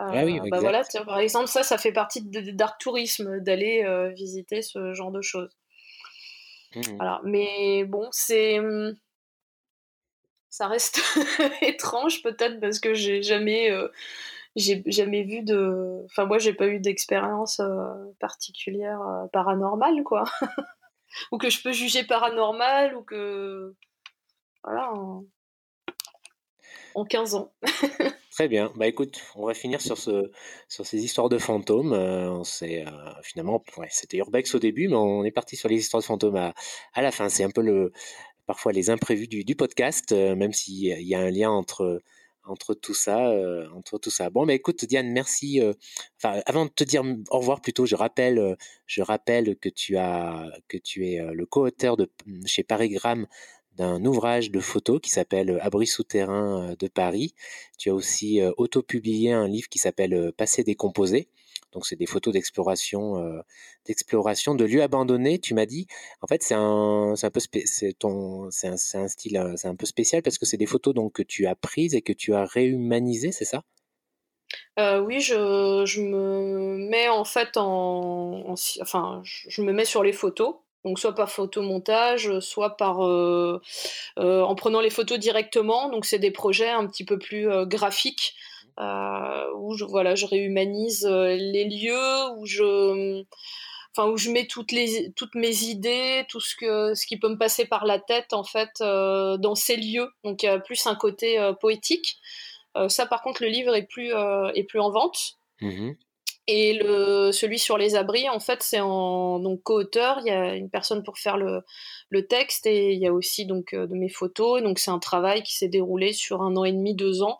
[0.01, 4.07] Ah oui, bah voilà, par exemple, ça, ça fait partie de Dark Tourisme, d'aller euh,
[4.09, 5.57] visiter ce genre de choses.
[6.73, 6.81] Mmh.
[6.95, 7.19] Voilà.
[7.25, 8.61] Mais bon, c'est.
[8.61, 8.95] Mmh,
[10.49, 11.01] ça reste
[11.61, 13.71] étrange, peut-être, parce que j'ai jamais.
[13.71, 13.89] Euh,
[14.55, 16.05] j'ai jamais vu de.
[16.05, 19.01] Enfin, moi, j'ai pas eu d'expérience euh, particulière
[19.33, 20.23] paranormale, quoi.
[21.33, 23.75] ou que je peux juger paranormal, ou que.
[24.63, 24.93] Voilà.
[24.93, 25.25] En,
[26.95, 27.51] en 15 ans.
[28.31, 28.71] Très bien.
[28.75, 30.31] Bah écoute, on va finir sur, ce,
[30.67, 31.93] sur ces histoires de fantômes.
[31.93, 32.85] Euh, on euh,
[33.23, 36.53] finalement, c'était Urbex au début, mais on est parti sur les histoires de fantômes à,
[36.93, 37.27] à la fin.
[37.27, 37.91] C'est un peu le,
[38.45, 42.03] parfois les imprévus du, podcast, euh, même s'il y a un lien entre,
[42.43, 43.33] entre tout ça,
[43.75, 44.29] entre tout ça.
[44.29, 45.59] Bon, bah écoute, Diane, merci.
[46.17, 50.45] Enfin, avant de te dire au revoir, plutôt, je rappelle, je rappelle que tu as,
[50.67, 52.07] que tu es le co-auteur de
[52.45, 53.25] chez Parigram
[53.79, 57.33] d'un ouvrage de photos qui s'appelle euh, Abri souterrain euh, de Paris.
[57.77, 61.29] Tu as aussi euh, auto-publié un livre qui s'appelle Passé décomposé.
[61.71, 63.43] Donc c'est des photos d'exploration,
[63.85, 65.37] d'exploration de lieux abandonnés.
[65.37, 65.85] Tu m'as dit,
[66.19, 70.23] en fait c'est un, c'est un peu c'est c'est un, style, c'est un peu spécial
[70.23, 73.31] parce que c'est des photos donc que tu as prises et que tu as réhumanisées,
[73.31, 73.63] c'est ça?
[74.79, 80.55] Oui, je, me mets en fait en, enfin, je me mets sur les photos
[80.85, 83.61] donc soit par photomontage, soit par euh,
[84.17, 85.89] euh, en prenant les photos directement.
[85.89, 88.35] Donc c'est des projets un petit peu plus euh, graphiques.
[88.77, 93.23] où je, voilà, je réhumanise les lieux, où je,
[93.91, 97.29] enfin, où je mets toutes, les, toutes mes idées, tout ce, que, ce qui peut
[97.29, 100.09] me passer par la tête, en fait, dans ces lieux.
[100.23, 102.19] Donc, il y a plus un côté poétique.
[102.87, 104.13] ça, par contre, le livre est plus,
[104.55, 105.39] est plus en vente.
[105.59, 105.91] Mmh
[106.49, 106.79] et
[107.31, 110.19] celui sur les abris, en fait, c'est en donc co-auteur.
[110.21, 111.63] Il y a une personne pour faire le,
[112.27, 114.61] texte et il y a aussi donc de mes photos.
[114.61, 117.39] Donc c'est un travail qui s'est déroulé sur un an et demi, deux ans.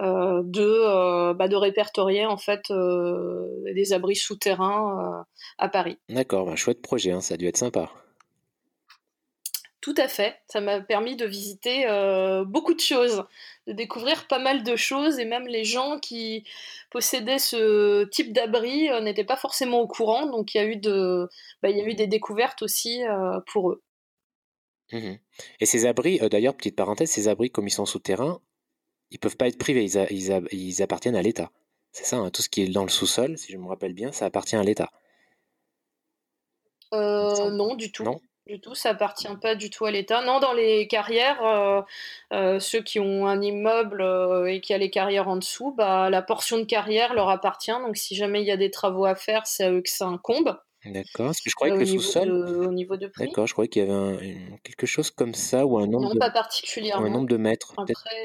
[0.00, 3.44] Euh, de, euh, bah, de répertorier en fait euh,
[3.74, 5.26] des abris souterrains
[5.58, 5.98] à Paris.
[6.08, 7.90] D'accord, un chouette projet, hein, ça a dû être sympa.
[9.80, 11.86] Tout à fait, ça m'a permis de visiter
[12.46, 13.24] beaucoup de choses,
[13.66, 16.44] de découvrir pas mal de choses et même les gens qui
[16.90, 21.30] possédaient ce type d'abri n'étaient pas forcément au courant, donc il y a eu, de,
[21.62, 23.00] bah, il y a eu des découvertes aussi
[23.46, 23.82] pour eux.
[24.92, 25.14] Mmh
[25.60, 28.40] et ces abris, d'ailleurs, petite parenthèse, ces abris comme ils sont souterrains,
[29.10, 31.50] ils peuvent pas être privés, ils, appartiennent à l'État.
[31.92, 34.12] C'est ça, hein, tout ce qui est dans le sous-sol, si je me rappelle bien,
[34.12, 34.90] ça appartient à l'État.
[36.92, 38.04] Euh, non, du tout.
[38.04, 38.20] Non?
[38.46, 40.24] Du tout, ça appartient pas du tout à l'État.
[40.24, 41.82] Non, dans les carrières, euh,
[42.32, 44.02] euh, ceux qui ont un immeuble
[44.48, 47.70] et qui a les carrières en dessous, bah, la portion de carrière leur appartient.
[47.70, 50.06] Donc si jamais il y a des travaux à faire, c'est à eux que ça
[50.06, 50.58] incombe.
[50.86, 52.30] D'accord, parce que je croyais que le sous-sol.
[52.30, 53.26] Au niveau de prix.
[53.26, 56.14] D'accord, je croyais qu'il y avait quelque chose comme ça ou un nombre.
[56.14, 57.06] Non, pas particulièrement.
[57.06, 57.74] un nombre de mètres.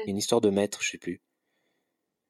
[0.06, 1.20] Une histoire de mètres, je sais plus.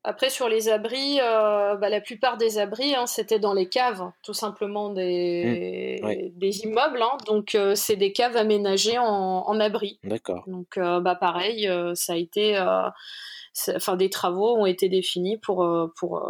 [0.08, 4.08] Après, sur les abris, euh, bah, la plupart des abris, hein, c'était dans les caves,
[4.22, 7.02] tout simplement des, mmh, des immeubles.
[7.02, 7.16] Hein.
[7.26, 9.98] donc, euh, c'est des caves aménagées en, en abri.
[10.04, 10.44] D'accord.
[10.46, 12.56] Donc, euh, bah, pareil, ça a été.
[13.74, 16.22] Enfin, des travaux ont été définis pour, pour,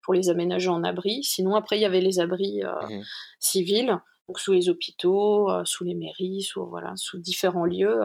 [0.00, 1.22] pour les aménager en abri.
[1.24, 3.02] Sinon, après, il y avait les abris mmh
[3.38, 3.98] civils,
[4.28, 8.00] donc sous les hôpitaux, sous les mairies, sous, voilà, sous différents lieux,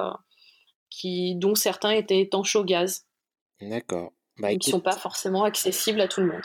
[0.90, 3.06] qui, dont certains étaient étanches au gaz.
[3.62, 4.12] D'accord.
[4.40, 6.42] Bah, qui ne sont pas forcément accessibles à tout le monde.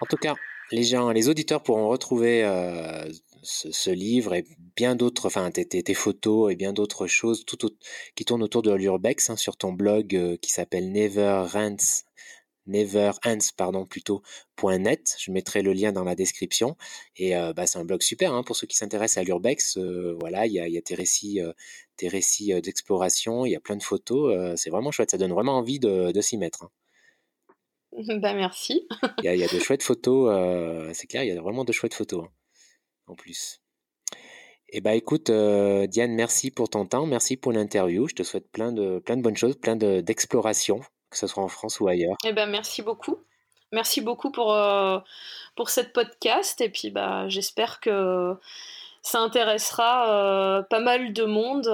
[0.00, 0.34] en tout cas,
[0.70, 3.10] les gens, les auditeurs pourront retrouver euh,
[3.42, 4.44] ce, livre et
[4.76, 7.58] bien d'autres, enfin tes, tes, photos et bien d'autres choses tout,
[8.14, 11.44] qui tournent autour de l'urbex hein, sur ton blog euh, qui s'appelle Never
[12.66, 14.22] neverends pardon plutôt
[14.62, 16.76] .net je mettrai le lien dans la description
[17.16, 19.78] et euh, bah, c'est un blog super hein, pour ceux qui s'intéressent à l'urbex
[20.20, 21.40] voilà il y a, y a, tes récits
[21.96, 25.56] tes récits d'exploration il y a plein de photos c'est vraiment chouette ça donne vraiment
[25.56, 26.70] envie de, de s'y mettre hein.
[28.20, 28.86] Bah merci.
[29.18, 31.94] il, y a, de chouettes photos, euh, c'est clair, il y a vraiment de chouettes
[31.94, 32.30] photos hein,
[33.06, 33.60] en plus.
[34.70, 38.06] Et eh bah écoute, euh, Diane, merci pour ton temps, merci pour l'interview.
[38.06, 40.80] Je te souhaite plein de, plein de bonnes choses, plein d'explorations,
[41.10, 42.16] que ce soit en France ou ailleurs.
[42.26, 43.16] Eh ben merci beaucoup.
[43.72, 44.98] Merci beaucoup pour, euh,
[45.56, 46.60] pour cette podcast.
[46.60, 48.34] Et puis bah, j'espère que
[49.00, 51.64] ça intéressera pas mal de monde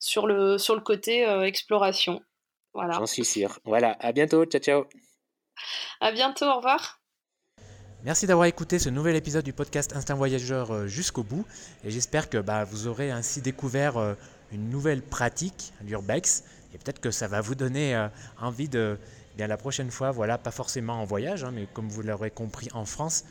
[0.00, 2.20] sur, le, sur le côté exploration.
[2.74, 2.94] Voilà.
[2.94, 3.58] J'en suis sûr.
[3.64, 4.84] Voilà, à bientôt, ciao ciao.
[6.00, 7.00] À bientôt, au revoir.
[8.02, 11.44] Merci d'avoir écouté ce nouvel épisode du podcast Instinct Voyageur euh, jusqu'au bout
[11.84, 14.14] et j'espère que bah, vous aurez ainsi découvert euh,
[14.52, 18.08] une nouvelle pratique, l'urbex, et peut-être que ça va vous donner euh,
[18.40, 18.98] envie de,
[19.34, 22.30] eh bien la prochaine fois, voilà, pas forcément en voyage, hein, mais comme vous l'aurez
[22.30, 23.24] compris en France,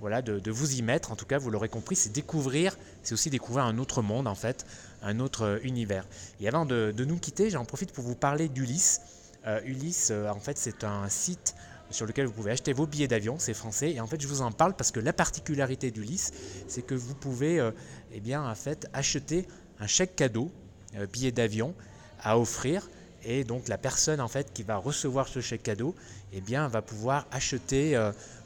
[0.00, 1.10] voilà, de, vous y mettre.
[1.12, 2.76] En tout cas, vous l'aurez compris, c'est découvrir,
[3.06, 4.66] c'est aussi découvrir un autre monde en fait,
[5.02, 6.04] un autre euh, univers.
[6.40, 9.00] Et avant de, nous quitter, j'en profite pour vous parler d'Ulysse.
[9.46, 11.54] Euh, Ulysse, euh, en fait, c'est un site
[11.90, 13.92] sur lequel vous pouvez acheter vos billets d'avion, c'est français.
[13.92, 16.32] Et en fait, je vous en parle parce que la particularité d'Ulysse,
[16.66, 17.64] c'est que vous pouvez,
[18.12, 19.46] eh bien, en fait, acheter
[19.78, 20.50] un chèque cadeau,
[21.12, 21.74] billet d'avion,
[22.20, 22.90] à offrir
[23.24, 25.94] et donc la personne en fait qui va recevoir ce chèque cadeau
[26.32, 27.98] eh bien va pouvoir acheter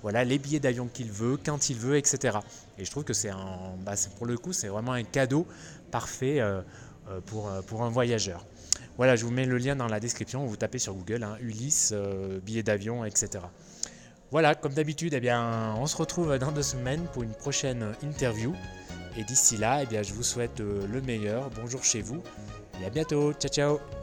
[0.03, 2.39] voilà les billets d'avion qu'il veut quand il veut etc
[2.81, 5.47] et je trouve que c'est un bah, pour le coup c'est vraiment un cadeau
[5.91, 6.63] parfait euh,
[7.09, 8.47] euh, pour, pour un voyageur.
[8.97, 10.45] Voilà je vous mets le lien dans la description.
[10.47, 11.95] Vous tapez sur Google hein, Ulysse
[12.43, 13.45] billets d'avion etc
[14.31, 18.55] voilà comme d'habitude eh bien on se retrouve dans deux semaines pour une prochaine interview.
[19.17, 21.51] Et d'ici là eh bien je vous souhaite le meilleur.
[21.51, 22.23] Bonjour chez vous.
[22.81, 23.33] Et à bientôt.
[23.35, 24.00] Ciao ciao